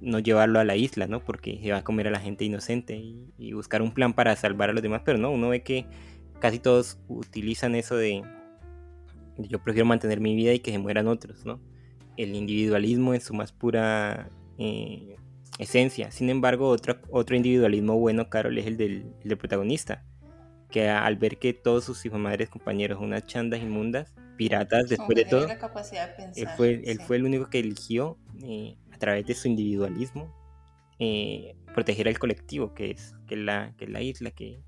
[0.00, 1.22] no llevarlo a la isla, ¿no?
[1.22, 4.70] Porque se va a comer a la gente inocente y, buscar un plan para salvar
[4.70, 5.84] a los demás, pero no, uno ve que
[6.40, 8.22] casi todos utilizan eso de
[9.36, 11.60] yo prefiero mantener mi vida y que se mueran otros, ¿no?
[12.16, 15.16] El individualismo en su más pura eh,
[15.58, 16.10] esencia.
[16.10, 20.06] Sin embargo, otro, otro individualismo bueno, Carol, es el el del protagonista,
[20.74, 25.24] que al ver que todos sus hijos, madres, compañeros, unas chandas inmundas, piratas, después de
[25.24, 26.42] todo, capacidad de pensar.
[26.42, 27.04] él fue, él sí.
[27.06, 30.34] fue el único que eligió, eh, a través de su individualismo,
[30.98, 34.64] eh, proteger al colectivo, que es, que es, la, que es la isla, que,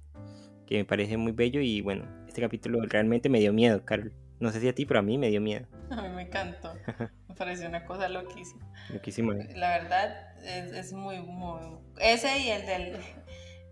[0.68, 1.60] que me parece muy bello.
[1.60, 4.12] Y bueno, este capítulo realmente me dio miedo, Carol.
[4.38, 5.66] No sé si a ti, pero a mí me dio miedo.
[5.90, 6.72] A mí me encantó.
[7.28, 8.64] Me pareció una cosa loquísima.
[8.90, 9.32] Loquísimo.
[9.56, 11.60] La verdad es, es muy, muy.
[11.98, 12.96] Ese y el del.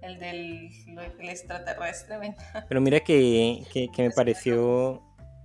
[0.05, 0.71] El del
[1.19, 2.17] el extraterrestre.
[2.17, 2.67] encanta.
[2.69, 5.03] Pero mira que, que, me pareció,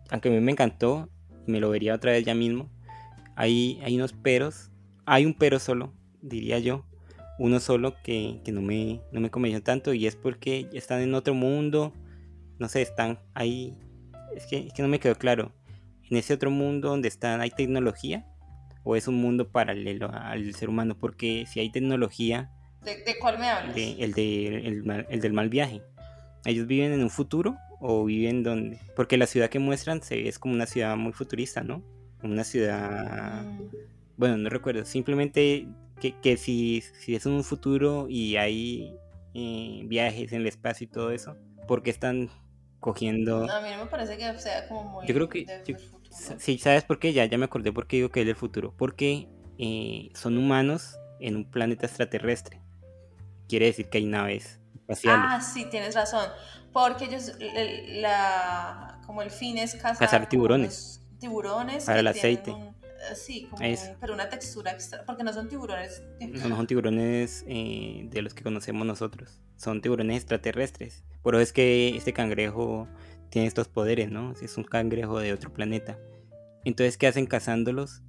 [0.10, 1.10] aunque a mí me encantó,
[1.48, 2.70] me lo vería otra vez ya mismo,
[3.36, 4.70] hay, hay unos peros,
[5.06, 6.86] hay un pero solo, diría yo,
[7.40, 11.14] uno solo que, que no, me, no me convenció tanto y es porque están en
[11.14, 11.94] otro mundo,
[12.60, 13.80] no sé, están ahí,
[14.36, 15.54] es que, es que no me quedó claro,
[16.10, 18.28] en ese otro mundo donde están, ¿hay tecnología?
[18.84, 20.98] ¿O es un mundo paralelo al ser humano?
[20.98, 22.52] Porque si hay tecnología,
[22.84, 23.76] ¿De, de cuál me hablas?
[23.76, 25.82] de- el, de, el, el del mal viaje.
[26.46, 28.80] ¿Ellos viven en un futuro o viven donde?
[28.96, 31.84] Porque la ciudad que muestran se es como una ciudad muy futurista, ¿no?
[32.24, 33.44] Una ciudad...
[33.44, 33.70] Mm,
[34.18, 34.86] Bueno, no recuerdo.
[34.86, 35.68] Simplemente
[36.00, 38.94] que, que si, si es un futuro y hay
[39.34, 41.36] eh, viajes en el espacio y todo eso,
[41.68, 42.30] ¿por qué están
[42.80, 43.50] cogiendo...
[43.52, 45.08] A mí no me parece que sea como muy.
[45.08, 45.76] Yo creo que- yo-.
[46.40, 47.14] Sí, ¿sabes por qué?
[47.14, 48.74] Ya, ya me acordé por qué digo que es del futuro.
[48.78, 49.28] Porque
[49.58, 52.62] eh, son humanos en un planeta extraterrestre.
[53.50, 55.26] Quiere decir que hay naves espaciales.
[55.28, 56.26] Ah, sí, tienes razón.
[56.72, 61.02] Porque ellos, el- la, como el fin es cazar, Cazar tiburones.
[61.20, 61.84] Tiburones.
[61.86, 62.52] Para el aceite.
[62.52, 62.68] un-
[63.12, 63.90] eh, sí, como Eso.
[63.92, 65.04] un- pero una textura extra.
[65.06, 66.04] Porque no son tiburones.
[66.22, 69.42] No, no son tiburones eh, de los que conocemos nosotros.
[69.58, 71.04] Son tiburones extraterrestres.
[71.24, 72.88] Por eso es que este cangrejo
[73.30, 74.34] tiene estos poderes, ¿no?
[74.42, 75.98] Es un cangrejo de otro planeta.
[76.66, 78.02] Entonces, ¿qué hacen cazándolos?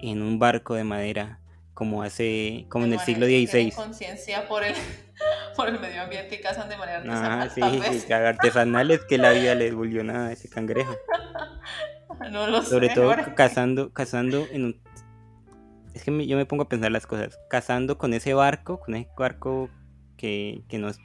[0.00, 1.40] En un barco de madera,
[1.74, 3.72] como hace, como en el siglo XVI.
[3.72, 4.74] conciencia por el,
[5.56, 7.50] por el medio ambiente y cazan de manera Ah, artesanal.
[7.50, 8.02] sí, tal vez.
[8.02, 10.94] sí, artesanales que la vida les volvió nada a ese cangrejo.
[12.30, 12.94] No lo Sobre sé.
[12.94, 13.34] todo ahora.
[13.34, 14.80] cazando, cazando en un...
[15.94, 17.38] Es que me- yo me pongo a pensar las cosas.
[17.50, 19.68] Cazando con ese barco, con ese barco
[20.16, 20.98] que, que no es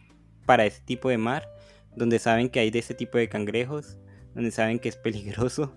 [0.46, 1.50] para ese tipo de mar,
[1.96, 3.98] donde saben que hay de ese tipo de cangrejos,
[4.36, 5.76] donde saben que es peligroso,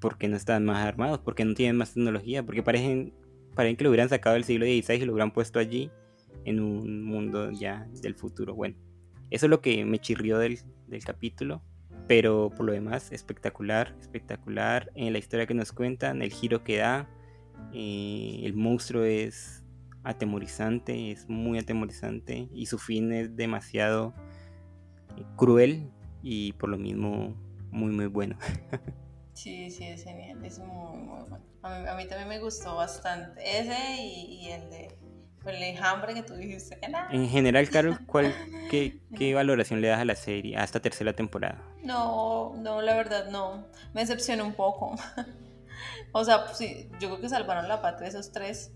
[0.00, 1.18] ¿por qué no están más armados?
[1.18, 2.42] ¿Por qué no tienen más tecnología?
[2.42, 3.12] Porque parecen,
[3.58, 5.90] parecen que lo hubieran sacado del siglo XVI y lo hubieran puesto allí
[6.44, 8.54] en un mundo ya del futuro.
[8.54, 8.76] Bueno,
[9.30, 11.60] eso es lo que me chirrió del, del capítulo.
[12.06, 16.76] Pero por lo demás, espectacular, espectacular en la historia que nos cuentan, el giro que
[16.76, 17.10] da.
[17.72, 19.64] Eh, el monstruo es
[20.04, 24.14] atemorizante, es muy atemorizante y su fin es demasiado
[25.34, 25.90] cruel
[26.22, 27.34] y por lo mismo
[27.72, 28.38] muy muy bueno.
[29.38, 31.38] Sí, sí, es genial, es muy, muy bueno.
[31.62, 34.98] A mí, también me gustó bastante ese y, el de
[35.46, 36.76] el enjambre que tú dijiste.
[37.12, 38.34] En general, Carol, ¿cuál,
[38.70, 41.62] qué, qué, valoración le das a la serie, a esta tercera temporada?
[41.84, 43.68] No, no, la verdad no.
[43.94, 44.96] Me decepcionó un poco.
[46.12, 48.72] o sea, pues, sí, yo creo que salvaron la pata de esos tres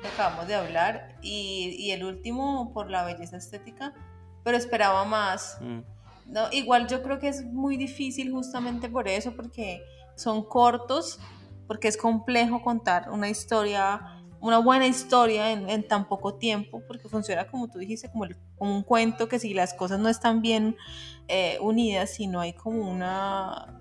[0.00, 3.92] que acabamos de hablar y, y el último por la belleza estética,
[4.42, 5.58] pero esperaba más.
[5.60, 5.80] Mm.
[6.24, 9.82] No, igual yo creo que es muy difícil justamente por eso, porque
[10.16, 11.20] son cortos,
[11.68, 17.46] porque es complejo contar una historia, una buena historia en, tan poco tiempo, porque funciona
[17.46, 18.26] como tú dijiste, como,
[18.58, 20.76] un cuento que si las cosas no están bien
[21.28, 23.78] eh, unidas, si no hay como una,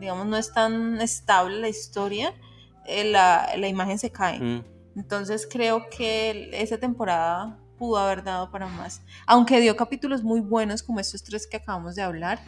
[0.00, 2.34] digamos, no es tan estable la historia,
[2.86, 4.40] eh, la, la, imagen se cae.
[4.40, 4.64] Mm.
[4.96, 9.02] Entonces creo que esa temporada pudo haber dado para más.
[9.26, 12.38] Aunque dio capítulos muy buenos como estos tres que acabamos de hablar,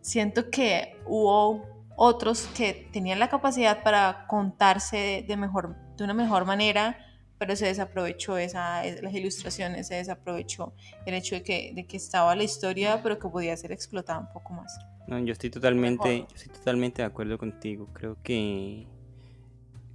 [0.00, 6.44] siento que hubo otros que tenían la capacidad para contarse de, mejor, de una mejor
[6.44, 6.96] manera,
[7.38, 10.72] pero se desaprovechó esa, las ilustraciones, se desaprovechó
[11.06, 14.32] el hecho de que, de que estaba la historia, pero que podía ser explotada un
[14.32, 14.78] poco más.
[15.08, 17.88] No, yo estoy totalmente, yo estoy totalmente de acuerdo contigo.
[17.92, 18.86] Creo que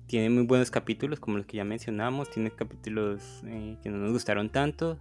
[0.07, 2.29] tiene muy buenos capítulos, como los que ya mencionamos.
[2.29, 4.99] Tiene capítulos eh, que no nos gustaron tanto.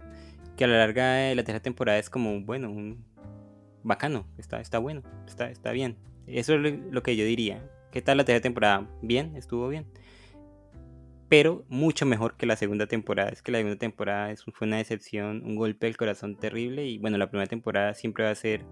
[0.55, 3.03] Que a la larga de la tercera temporada es como, bueno, un
[3.83, 4.25] bacano.
[4.37, 5.97] Está, está bueno, está, está bien.
[6.27, 7.63] Eso es lo que yo diría.
[7.91, 8.89] ¿Qué tal la tercera temporada?
[9.01, 9.85] Bien, estuvo bien.
[11.29, 13.29] Pero mucho mejor que la segunda temporada.
[13.29, 16.85] Es que la segunda temporada fue una decepción, un golpe del corazón terrible.
[16.85, 18.65] Y bueno, la primera temporada siempre va a ser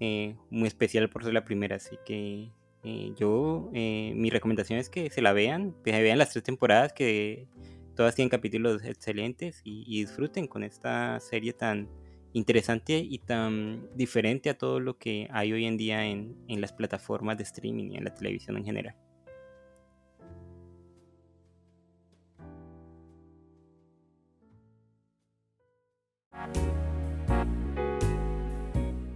[0.00, 1.76] eh, muy especial por ser la primera.
[1.76, 2.52] Así que
[2.82, 6.44] eh, yo, eh, mi recomendación es que se la vean, que se vean las tres
[6.44, 7.46] temporadas, que
[7.94, 11.88] todas tienen capítulos excelentes y, disfruten con esta serie tan
[12.32, 16.72] interesante y tan diferente a todo lo que hay hoy en día en, en las
[16.72, 18.96] plataformas de streaming y en la televisión en general.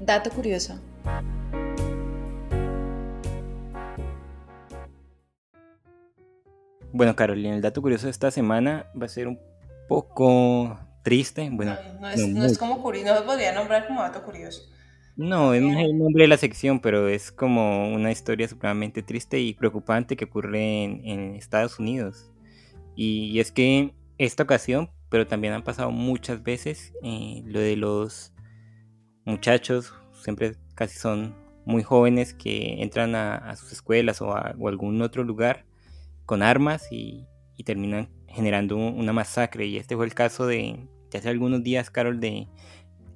[0.01, 0.79] Dato curioso.
[6.93, 9.41] Bueno, Carolina, el dato curioso de esta semana va a ser un
[9.89, 11.49] poco triste.
[11.53, 14.63] Bueno, no, es, como curioso, no podría nombrar como dato curioso.
[15.17, 19.55] No, es el nombre de la sección, pero es como una historia supremamente triste y
[19.55, 22.33] preocupante que ocurre en, Estados Unidos.
[22.97, 28.33] Y, es que esta ocasión, pero también han pasado muchas veces, eh, lo de los
[29.25, 29.95] muchachos,
[30.25, 35.23] siempre casi son muy jóvenes que entran a, sus escuelas o a o algún otro
[35.23, 35.65] lugar
[36.27, 37.27] con armas y,
[37.65, 39.65] terminan generando una masacre.
[39.67, 40.87] Y este fue el caso de,
[41.17, 42.49] hace algunos días, Carol, de,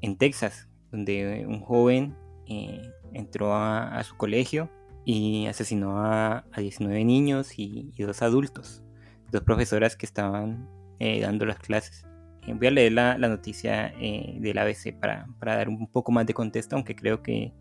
[0.01, 2.82] en Texas, donde un joven eh,
[3.12, 4.70] entró a, su colegio
[5.05, 8.82] y asesinó a, 19 niños y, dos adultos,
[9.30, 10.68] dos profesoras que estaban
[10.99, 12.07] eh, dando las clases.
[12.46, 16.34] Eh, voy a leer la, noticia del ABC para, para dar un poco más de
[16.34, 17.53] contexto, aunque creo que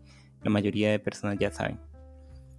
[0.42, 1.80] la mayoría de personas ya saben.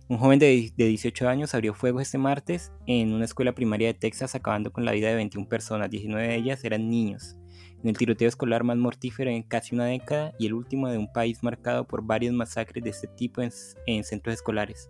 [0.09, 4.33] Un joven de, 18 años abrió fuego este martes en una escuela primaria de Texas
[4.33, 7.37] acabando con la vida de 21 personas, 19 de ellas eran niños,
[7.81, 11.11] en el tiroteo escolar más mortífero en casi una década y el último de un
[11.11, 14.89] país marcado por varios masacres de este tipo en, centros escolares.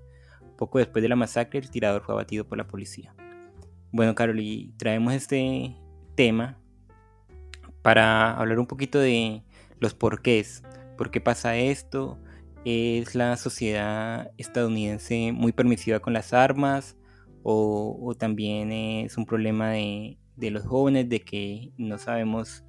[0.57, 3.13] Poco después de la masacre el tirador fue abatido por la policía.
[3.91, 5.75] Bueno, Carol, y traemos este
[6.15, 6.59] tema
[7.81, 9.43] para hablar un poquito de
[9.79, 10.63] los porqués.
[10.97, 12.19] ¿Por qué pasa esto?
[12.65, 16.97] es la sociedad estadounidense muy permisiva con las armas
[17.43, 22.63] o, también es un problema de, los jóvenes de que no sabemos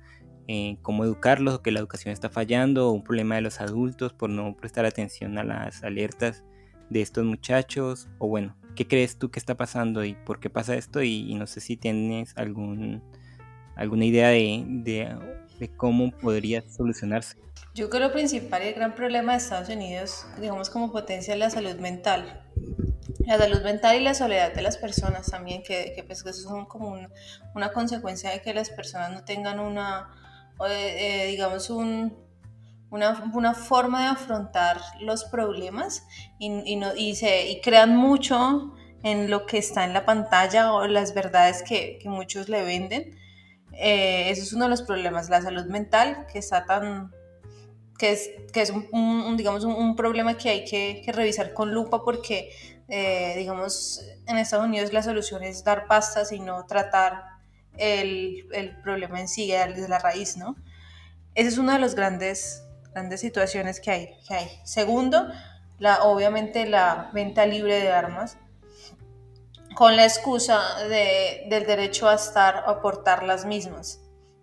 [0.53, 4.13] eh, cómo educarlos o que la educación está fallando o un problema de los adultos
[4.13, 6.43] por no prestar atención a las alertas
[6.89, 10.75] de estos muchachos o bueno, ¿qué crees tú que está pasando y por qué pasa
[10.75, 11.05] esto?
[11.05, 13.01] Y, no sé si tienes algún,
[13.77, 14.65] alguna idea de,
[15.61, 17.37] de cómo podría solucionarse.
[17.73, 21.35] Yo creo que lo principal y el gran problema de Estados Unidos, digamos como potencia,
[21.35, 22.43] es la salud mental.
[23.25, 26.67] La salud mental y la soledad de las personas también, que, que pues eso son
[26.67, 26.99] como
[27.55, 30.11] una consecuencia de que las personas no tengan una,
[30.67, 32.17] eh, digamos, un,
[32.91, 36.07] una, una forma de afrontar los problemas
[36.39, 40.73] y, y, no, y, se, y crean mucho en lo que está en la pantalla
[40.73, 43.19] o las verdades que, que muchos le venden.
[43.73, 47.13] Eh, eso es uno de los problemas, la salud mental, que está tan
[48.01, 52.03] que es, que es un, digamos, un, problema que hay que, que revisar con lupa
[52.03, 52.49] porque,
[52.89, 57.25] eh, digamos, en Estados Unidos la solución es dar pastas y no tratar
[57.77, 60.57] el, el problema en sí desde la raíz, ¿no?
[61.35, 64.09] Esa es una de las grandes, grandes situaciones que hay.
[64.65, 65.29] Segundo,
[65.79, 68.37] la, obviamente la venta libre de armas
[69.75, 74.01] con la excusa de, del derecho a estar o aportar las mismas.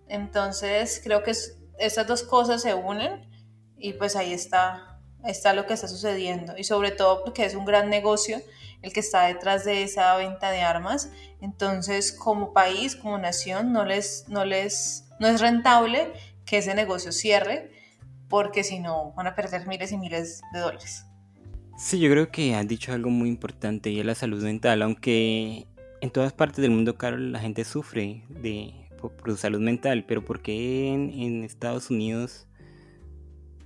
[0.08, 3.30] Entonces, creo que es, estas dos cosas se unen
[3.78, 6.58] y pues ahí está, está lo que está sucediendo.
[6.58, 8.42] Y sobre todo porque es un gran negocio
[8.82, 11.12] el que está detrás de esa venta de armas.
[11.42, 16.14] Entonces, como país, como nación, no les, no les, no es rentable
[16.46, 17.72] que ese negocio cierre
[18.30, 21.06] porque si no van a perder miles y miles de dólares.
[21.78, 25.68] Sí, yo creo que has dicho algo muy importante y es la salud mental, aunque
[26.02, 30.26] en todas partes del mundo, Carol, la gente sufre de, por, su salud mental, pero
[30.26, 32.48] ¿por qué en, en, Estados Unidos,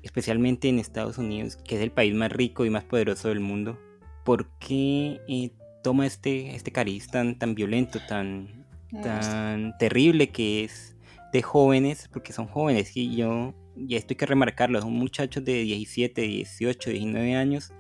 [0.04, 3.80] especialmente en Estados Unidos, que es el país más rico y más poderoso del mundo,
[4.24, 5.52] ¿por qué eh,
[5.84, 8.66] toma este, este cariz tan, tan violento, tan,
[9.02, 10.96] tan terrible que es
[11.32, 15.64] de jóvenes, porque son jóvenes, y yo, y esto hay que remarcarlo, son muchachos de
[15.64, 17.74] 17, 18, 19 años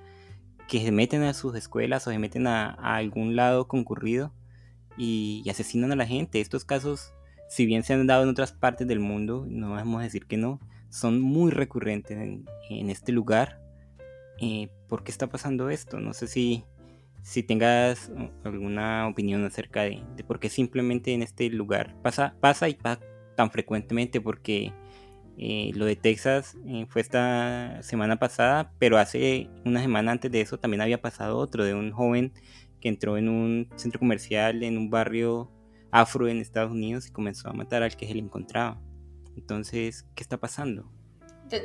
[0.71, 4.33] que se meten a sus escuelas o se meten a, algún lado concurrido
[4.97, 6.39] y, asesinan a la gente.
[6.39, 7.13] Estos casos,
[7.49, 10.37] si bien se han dado en otras partes del mundo, no vamos a decir que
[10.37, 13.60] no, son muy recurrentes en, este lugar.
[14.87, 15.99] ¿Por qué está pasando esto?
[15.99, 16.65] No sé si,
[17.21, 18.11] si tengas
[18.43, 23.01] alguna opinión acerca de, de, por qué simplemente en este lugar pasa, pasa y pasa
[23.35, 24.73] tan frecuentemente, porque
[25.37, 30.41] eh, lo de Texas eh, fue esta semana pasada, pero hace una semana antes de
[30.41, 32.33] eso también había pasado otro de un joven
[32.79, 35.51] que entró en un centro comercial en un barrio
[35.91, 38.81] afro en Estados Unidos y comenzó a matar al que se le encontraba.
[39.35, 40.91] Entonces, ¿qué está pasando?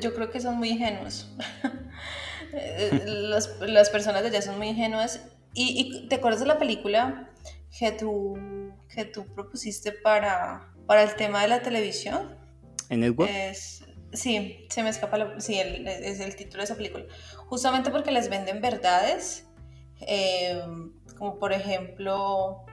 [0.00, 1.28] Yo creo que son muy ingenuos.
[2.58, 5.20] Eh, las, las, personas de allá son muy ingenuas.
[5.52, 7.28] ¿Y, ¿Y, te acuerdas de la película
[7.76, 8.38] que tú,
[8.88, 12.34] que tú propusiste para, para el tema de la televisión?
[12.88, 13.28] ¿En el web?
[14.12, 17.04] sí, se me escapa, la, sí, es el título de esa película.
[17.46, 19.44] Justamente porque les venden verdades,
[20.00, 20.62] eh,
[21.18, 22.64] como por ejemplo,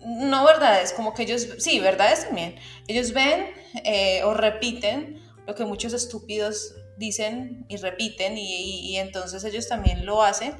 [0.00, 2.56] no verdades, como que ellos, sí, verdades también.
[2.86, 3.46] Ellos ven
[3.84, 5.20] eh, o repiten
[5.52, 10.56] lo que muchos estúpidos dicen y repiten y, entonces ellos también lo hacen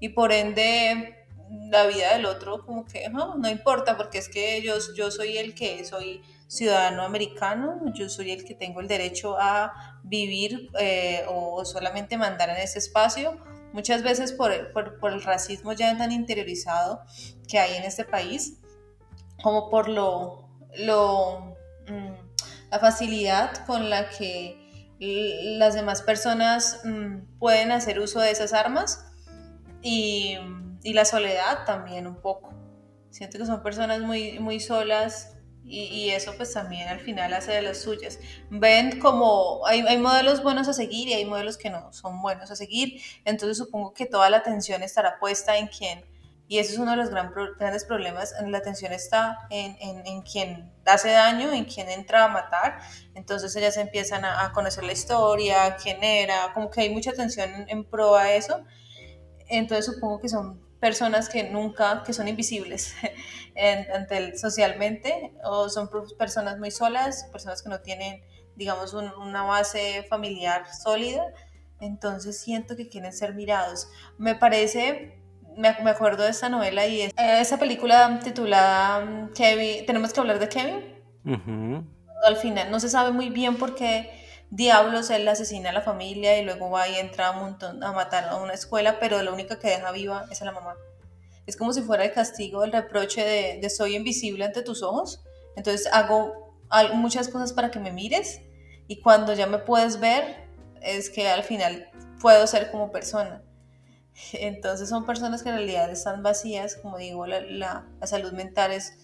[0.00, 1.26] y por ende
[1.70, 5.54] la vida del otro como que no, importa porque es que ellos, yo soy el
[5.54, 9.72] que soy ciudadano americano, yo soy el que tengo el derecho a
[10.04, 13.42] vivir eh, o solamente mandar en ese espacio.
[13.72, 17.00] Muchas veces por, por, por, el racismo ya tan interiorizado
[17.48, 18.60] que hay en este país,
[19.42, 21.56] como por lo, lo,
[21.88, 22.23] mm,
[22.74, 29.06] la facilidad con la que las demás personas mm, pueden hacer uso de esas armas
[29.80, 30.38] y,
[30.82, 32.52] la soledad también un poco.
[33.10, 37.62] Siento que son personas muy, muy solas y, eso pues también al final hace de
[37.62, 38.18] las suyas.
[38.50, 42.50] Ven como hay, hay, modelos buenos a seguir y hay modelos que no son buenos
[42.50, 46.04] a seguir, entonces supongo que toda la atención estará puesta en quien,
[46.46, 50.22] y eso es uno de los gran, grandes problemas, la atención está en, en, en,
[50.22, 52.78] quien hace daño, en quien entra a matar,
[53.14, 57.68] entonces ellas empiezan a, conocer la historia, quién era, como que hay mucha atención en,
[57.68, 58.64] en pro a eso,
[59.48, 62.94] entonces supongo que son personas que nunca, que son invisibles
[63.94, 65.88] ante socialmente, o son
[66.18, 68.22] personas muy solas, personas que no tienen,
[68.54, 71.24] digamos, una base familiar sólida,
[71.80, 73.88] entonces siento que quieren ser mirados.
[74.18, 75.18] Me parece,
[75.56, 80.48] me, acuerdo de esta novela y esa película titulada mm, Kevin, tenemos que hablar de
[80.48, 81.84] Kevin.
[82.24, 84.10] Al final no se sabe muy bien por qué
[84.50, 87.92] diablos él asesina a la familia y luego va y entra a, un montón, a
[87.92, 90.74] matar a una escuela, pero la única que deja viva es a la mamá.
[91.46, 95.22] Es como si fuera el castigo, el reproche de, de soy invisible ante tus ojos,
[95.56, 96.54] entonces hago
[96.94, 98.40] muchas cosas para que me mires
[98.88, 100.48] y cuando ya me puedes ver
[100.82, 101.88] es que al final
[102.20, 103.42] puedo ser como persona.
[104.32, 108.94] Entonces son personas que en realidad están vacías, como digo, la, la, salud mental es,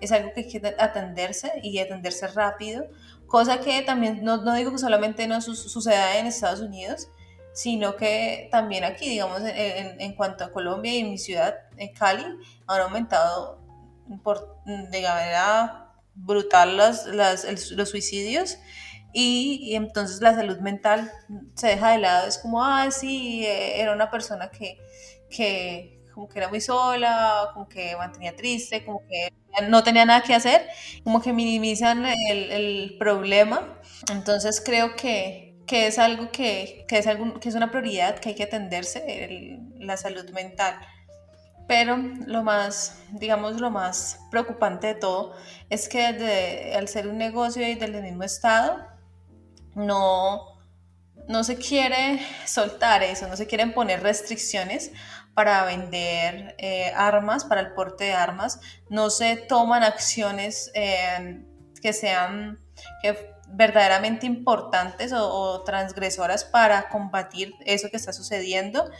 [0.00, 2.86] es algo que hay que atenderse y atenderse rápido,
[3.26, 7.08] cosa que también no, no digo que solamente no suceda en Estados Unidos,
[7.52, 11.92] sino que también aquí, digamos, en, en, cuanto a Colombia y en mi ciudad, en
[11.92, 12.24] Cali,
[12.66, 13.60] han aumentado
[14.22, 18.58] por, de manera brutal los suicidios
[19.12, 21.10] y, entonces la salud mental
[21.54, 24.78] se deja de lado, es como, ah, sí, eh, era una persona que,
[25.28, 29.32] que como que era muy sola, como que mantenía triste, como que
[29.68, 30.66] no tenía nada que hacer,
[31.04, 33.80] como que minimizan el, el problema.
[34.10, 38.30] Entonces creo que, que es algo que, que es algo, que es una prioridad que
[38.30, 40.74] hay que atenderse, la salud mental.
[41.68, 41.96] Pero
[42.26, 45.36] lo más, digamos, lo más preocupante de todo
[45.68, 48.89] es que al ser un negocio y del mismo Estado,
[49.74, 50.58] no,
[51.28, 54.92] no se quiere soltar eso, no se quieren poner restricciones
[55.34, 61.44] para vender eh, armas, para el porte de armas, no se toman acciones eh,
[61.80, 62.58] que sean
[63.48, 68.90] verdaderamente importantes o, transgresoras para combatir eso que está sucediendo.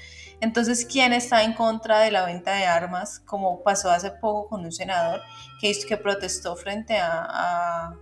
[0.41, 3.21] Entonces, ¿quién está en contra de la venta de armas?
[3.21, 5.21] Como pasó hace poco con un senador
[5.61, 7.97] que, que protestó frente a a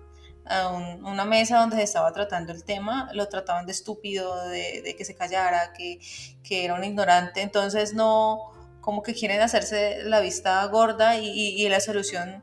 [1.02, 5.14] una mesa donde se estaba tratando el tema, lo trataban de estúpido, de, que se
[5.14, 6.00] callara, que,
[6.42, 11.68] que, era un ignorante, entonces no, como que quieren hacerse la vista gorda y, y,
[11.68, 12.42] la solución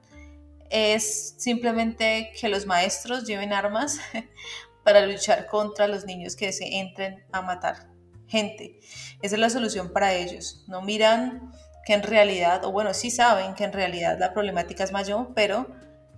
[0.69, 3.99] es simplemente que los maestros lleven armas
[4.83, 7.87] para luchar contra los niños que se entren a matar
[8.27, 8.79] gente.
[9.21, 10.63] Esa es la solución para ellos.
[10.67, 11.51] No miran
[11.85, 15.67] que en realidad, o bueno, sí saben que en realidad la problemática es mayor, pero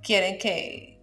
[0.01, 0.96] quieren que,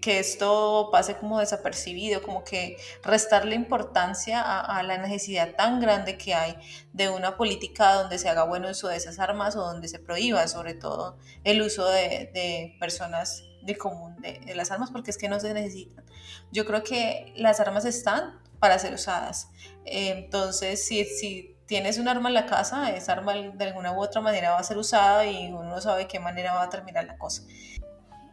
[0.00, 6.34] que esto pase como desapercibido, como que restarle importancia a, la necesidad tan grande que
[6.34, 6.56] hay
[6.92, 10.48] de una política donde se haga buen uso de esas armas o donde se prohíba
[10.48, 15.40] sobre todo el uso de, personas de común de, las armas porque es que no
[15.40, 16.04] se necesitan.
[16.50, 19.50] Yo creo que las armas están para ser usadas.
[19.84, 24.52] entonces, si, tienes un arma en la casa, esa arma de alguna u otra manera
[24.52, 27.42] va a ser usada y uno no sabe qué manera va a terminar la cosa.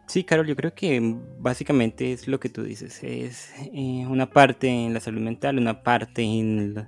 [0.05, 4.67] Sí, Carol, yo creo que básicamente es lo que tú dices, es eh, una parte
[4.67, 6.87] en la salud mental, una parte en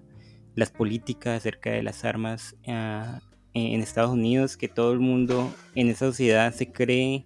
[0.53, 3.22] las políticas acerca de las armas ah,
[3.53, 7.26] en Estados Unidos, que todo el mundo en esa sociedad se cree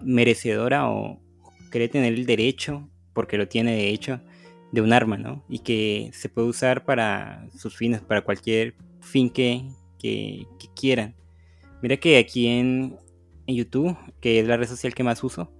[0.00, 1.18] merecedora o
[1.70, 4.20] cree tener el derecho, porque lo tiene de hecho,
[4.70, 5.44] de un arma, ¿no?
[5.48, 9.64] Y que se puede usar para sus fines, para cualquier fin que,
[9.98, 10.46] que
[10.76, 11.16] quieran.
[11.82, 12.98] Mira que aquí en,
[13.54, 15.52] YouTube, que es la red social que más uso.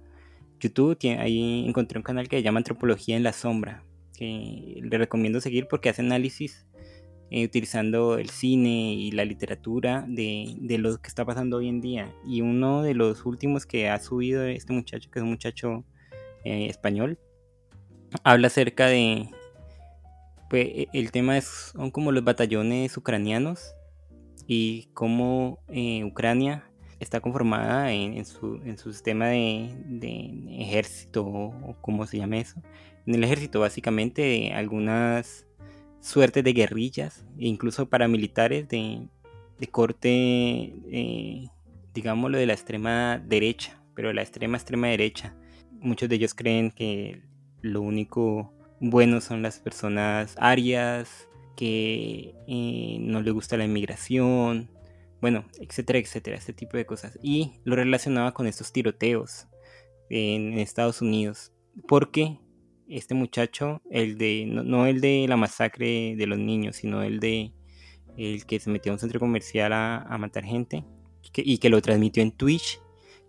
[0.59, 3.83] YouTube, ahí encontré un canal que se llama Antropología en la Sombra,
[4.15, 6.67] que le recomiendo seguir porque hace análisis
[7.33, 11.79] eh, utilizando el cine y la literatura de, de, lo que está pasando hoy en
[11.79, 12.13] día.
[12.27, 15.85] Y uno de los últimos que ha subido este muchacho, que es un muchacho
[16.43, 17.17] eh, español,
[18.23, 19.29] habla acerca de...
[20.49, 23.75] Pues, e, el tema es, son como los batallones ucranianos
[24.45, 26.69] y cómo eh, Ucrania
[27.01, 32.61] está conformada en, su, sistema de, ejército o, como se llama eso.
[33.05, 35.47] En el ejército básicamente algunas
[35.99, 39.07] suertes de guerrillas e incluso paramilitares de,
[39.71, 41.47] corte, eh,
[41.93, 45.35] digámoslo, de la extrema derecha, pero la extrema extrema derecha.
[45.71, 47.23] Muchos de ellos creen que
[47.61, 54.69] lo único bueno son las personas arias, que eh, no les gusta la inmigración,
[55.21, 57.17] bueno, etcétera, etcétera, este tipo de cosas.
[57.21, 59.47] Y lo relacionaba con estos tiroteos
[60.09, 61.53] en Estados Unidos,
[61.87, 62.39] porque
[62.89, 67.53] este muchacho, el de, no, el de la masacre de los niños, sino el de
[68.17, 70.83] el que se metió a un centro comercial a, matar gente
[71.33, 72.81] y que lo transmitió en Twitch,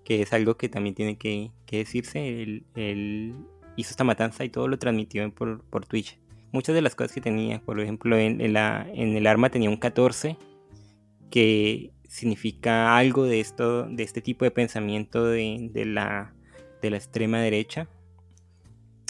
[0.05, 2.43] que es algo que también tiene que, decirse,
[2.75, 3.37] él,
[3.77, 6.19] hizo esta matanza y todo lo transmitió por, por Twitch.
[6.51, 10.37] Muchas de las cosas que tenía, por ejemplo, en el arma tenía un 14
[11.33, 16.35] que significa algo de esto, de este tipo de pensamiento de, la,
[16.83, 17.89] de la extrema derecha.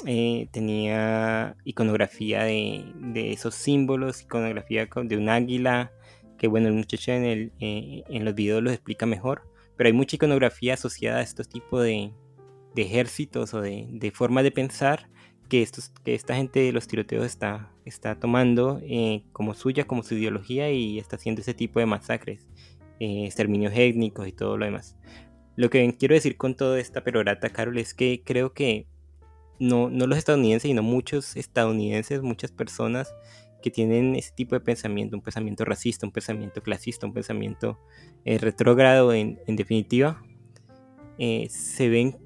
[0.06, 5.90] Eh, tenía iconografía de, esos símbolos, iconografía de un águila,
[6.38, 9.42] que bueno, el muchacho en, el, eh, en los videos lo explica mejor,
[9.76, 12.12] pero hay mucha iconografía asociada a estos tipos de,
[12.76, 15.08] ejércitos o de, de formas de pensar
[15.52, 20.02] que, estos, que esta gente de los tiroteos está, está tomando eh, como suya, como
[20.02, 22.46] su ideología y está haciendo ese tipo de masacres,
[23.00, 24.96] eh, exterminios étnicos y todo lo demás.
[25.56, 28.86] Lo que quiero decir con toda esta perorata, Carol, es que creo que
[29.60, 33.14] no, no los estadounidenses, sino muchos estadounidenses, muchas personas
[33.62, 37.78] que tienen ese tipo de pensamiento, un pensamiento racista, un pensamiento clasista, un pensamiento
[38.24, 40.22] eh, retrógrado en, en definitiva,
[41.18, 42.16] se ven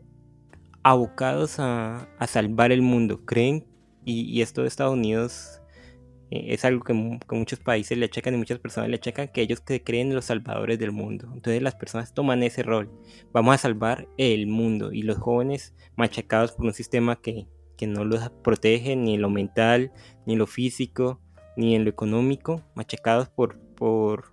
[0.87, 3.25] abocados a, salvar el mundo.
[3.25, 3.67] Creen,
[4.05, 5.61] y, esto de Estados Unidos
[6.31, 9.61] eh, es algo que, muchos países le achacan y muchas personas le achacan, que ellos
[9.61, 11.29] que creen los salvadores del mundo.
[11.35, 12.89] Entonces las personas toman ese rol.
[13.33, 14.93] Vamos a salvar el mundo.
[14.93, 19.29] Y los jóvenes machacados por un sistema que, que no los protege ni en lo
[19.29, 19.91] mental,
[20.25, 21.21] ni en lo físico,
[21.57, 24.33] ni en lo económico, machacados por, por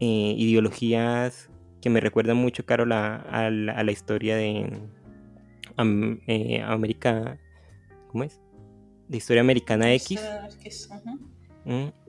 [0.00, 1.48] eh, ideologías
[1.80, 4.70] que me recuerdan mucho, Carol, a, la, historia de
[5.78, 7.38] eh, América,
[8.08, 8.40] ¿cómo es?
[9.08, 10.20] De historia americana X.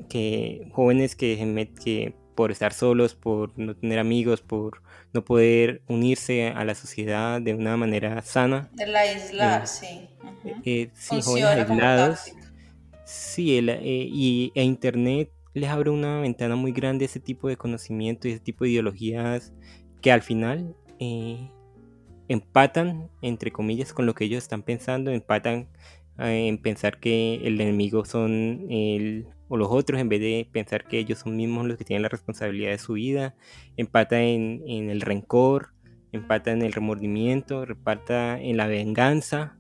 [0.10, 4.82] Que jóvenes que, que por estar solos, por no tener amigos, por
[5.14, 8.70] no poder unirse a la sociedad de una manera sana.
[8.74, 10.08] De la aislar, sí.
[10.64, 12.20] Eh, sí, jóvenes aislados.
[13.06, 17.58] Sí, eh, y e Internet les abre una ventana muy grande a ese tipo de
[17.58, 19.52] conocimiento y ese tipo de ideologías
[20.02, 21.52] que al final eh,
[22.30, 25.68] empatan, entre comillas, con lo que ellos están pensando, empatan
[26.18, 31.00] en pensar que el enemigo son el o los otros en vez de pensar que
[31.00, 33.36] ellos son mismos los que tienen la responsabilidad de su vida,
[33.78, 35.74] empata en, el rencor,
[36.12, 39.58] empata en el remordimiento, repata en la venganza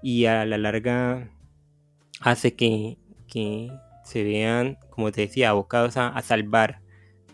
[0.00, 1.28] y a la larga
[2.20, 2.98] hace que,
[4.04, 6.80] se vean, como te decía, abocados a, salvar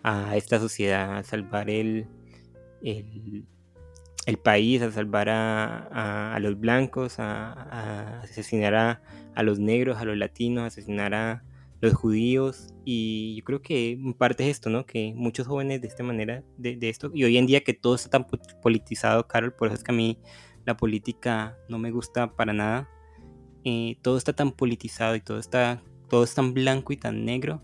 [0.02, 2.06] a esta sociedad, a salvar el,
[4.36, 8.74] país, a salvar a, los blancos, a, asesinar
[9.34, 11.44] a, los negros, a los latinos, a asesinar a,
[11.80, 14.84] los judíos y yo creo que parte es esto, ¿no?
[14.84, 18.10] Que muchos jóvenes de esta manera, de, esto, y hoy en día que todo está
[18.10, 18.26] tan
[18.60, 20.18] politizado, Carol, por eso es que a mí
[20.64, 22.88] la política no me gusta para nada,
[23.64, 27.62] eh, todo está tan politizado y todo está, todo es tan blanco y tan negro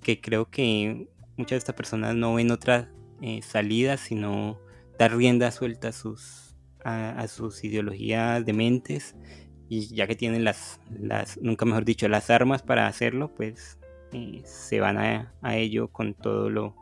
[0.00, 2.90] que creo que muchas de estas personas no ven otra
[3.20, 4.58] eh, salida sino
[5.00, 9.16] dar rienda suelta a sus, a, a sus ideologías dementes
[9.66, 13.78] y ya que tienen las, las, nunca mejor dicho, las armas para hacerlo, pues
[14.12, 16.76] eh, se van a, ello con todo lo,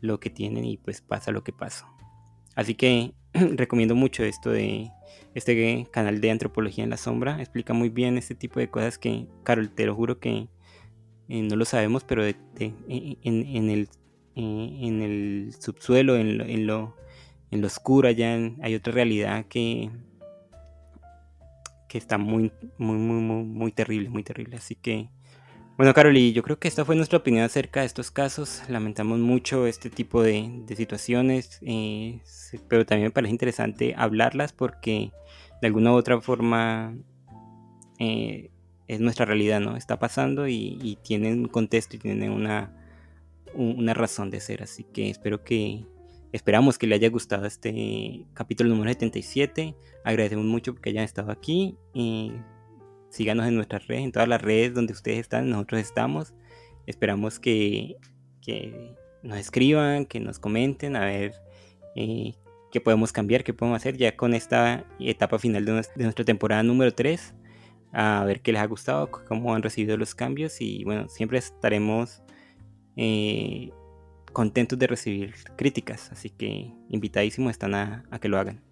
[0.00, 1.86] lo que tienen y pues pasa lo que pasa.
[2.54, 4.90] Así que recomiendo mucho esto de
[5.34, 7.42] este canal de Antropología en la Sombra.
[7.42, 10.48] Explica muy bien este tipo de cosas que, Carol, te lo juro que
[11.28, 12.36] eh, no lo sabemos, pero en,
[13.70, 13.88] el,
[14.34, 16.96] en el subsuelo, en lo, en lo,
[17.50, 19.90] en lo oscuro allá hay otra realidad que
[21.88, 24.56] que está muy, muy, muy, muy, terrible, muy terrible.
[24.56, 25.08] Así que,
[25.76, 28.62] bueno, Caroli, yo creo que esta fue nuestra opinión acerca de estos casos.
[28.68, 32.20] Lamentamos mucho este tipo de, situaciones, eh,
[32.68, 35.10] pero también me parece interesante hablarlas porque
[35.60, 36.94] de alguna u otra forma
[37.98, 38.50] eh,
[38.86, 39.76] es nuestra realidad, ¿no?
[39.76, 42.72] Está pasando y, y tienen un contexto y tienen una,
[43.54, 44.62] una razón de ser.
[44.62, 45.86] Así que espero que
[46.32, 49.74] Esperamos que le haya gustado este capítulo número 77.
[50.04, 51.76] Agradecemos mucho porque hayan estado aquí.
[51.94, 52.32] Y
[53.08, 56.34] síganos en nuestras redes, en todas las redes donde ustedes están, nosotros estamos.
[56.86, 57.96] Esperamos que,
[59.22, 61.32] nos escriban, que nos comenten, a ver
[61.96, 62.34] eh,
[62.70, 66.92] qué podemos cambiar, qué podemos hacer ya con esta etapa final de, nuestra temporada número
[66.92, 67.34] 3.
[67.92, 72.22] A ver qué les ha gustado, cómo han recibido los cambios y bueno, siempre estaremos
[72.96, 73.70] eh,
[74.32, 78.62] contentos de recibir críticas, así que invitadísimos están a, que lo hagan.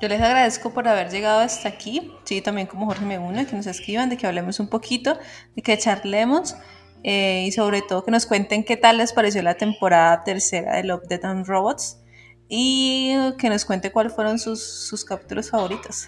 [0.00, 3.56] Yo les agradezco por haber llegado hasta aquí, sí, también como Jorge me une, que
[3.56, 5.18] nos escriban, de que hablemos un poquito,
[5.54, 6.56] de que charlemos
[7.02, 10.84] eh, y sobre todo que nos cuenten qué tal les pareció la temporada tercera de
[10.84, 12.00] Love, Death and Robots
[12.48, 16.06] y que nos cuente cuáles fueron sus, sus capítulos favoritos.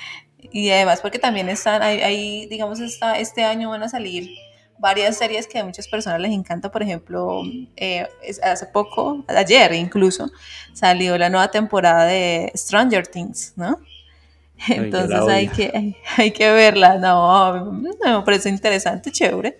[0.38, 4.30] y además porque también están, ahí, digamos, está, este año van a salir
[4.78, 6.70] varias series que a muchas personas les encanta.
[6.70, 7.42] Por ejemplo,
[7.76, 8.06] eh,
[8.42, 10.30] hace poco, ayer incluso,
[10.72, 13.78] salió la nueva temporada de Stranger Things, ¿no?
[14.68, 19.58] Entonces hay que, hay, que verla, no, me parece interesante, chévere.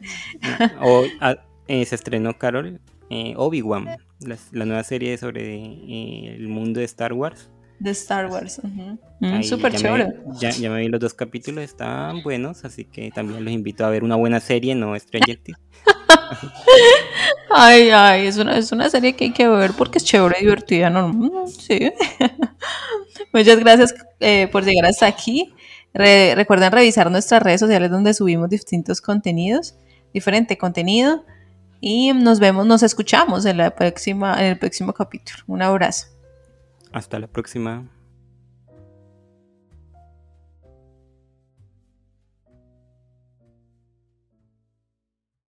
[0.80, 1.36] O, ah,
[1.68, 2.80] eh, se estrenó, Carol,
[3.10, 7.50] eh, Obi-Wan, la, nueva serie sobre el mundo de Star Wars.
[7.78, 8.60] De Star Wars.
[9.20, 10.14] Mm, súper chévere.
[10.40, 13.90] ya, ya, me vi los dos capítulos, están buenos, así que también los invito a
[13.90, 15.58] ver una buena serie, no Stranger Things.
[17.50, 20.90] ay, ay, es una, es una serie que hay que ver porque es chévere, divertida,
[20.90, 21.08] ¿no?
[21.08, 21.92] Mm, sí.
[23.32, 25.54] Muchas gracias eh, por llegar hasta aquí.
[25.92, 29.76] recuerden revisar nuestras redes sociales donde subimos distintos contenidos,
[30.12, 31.24] diferente contenido.
[31.80, 35.38] Y nos vemos, nos escuchamos en, la próxima, en el próximo capítulo.
[35.46, 36.15] Un abrazo.
[36.92, 37.84] Hasta la próxima.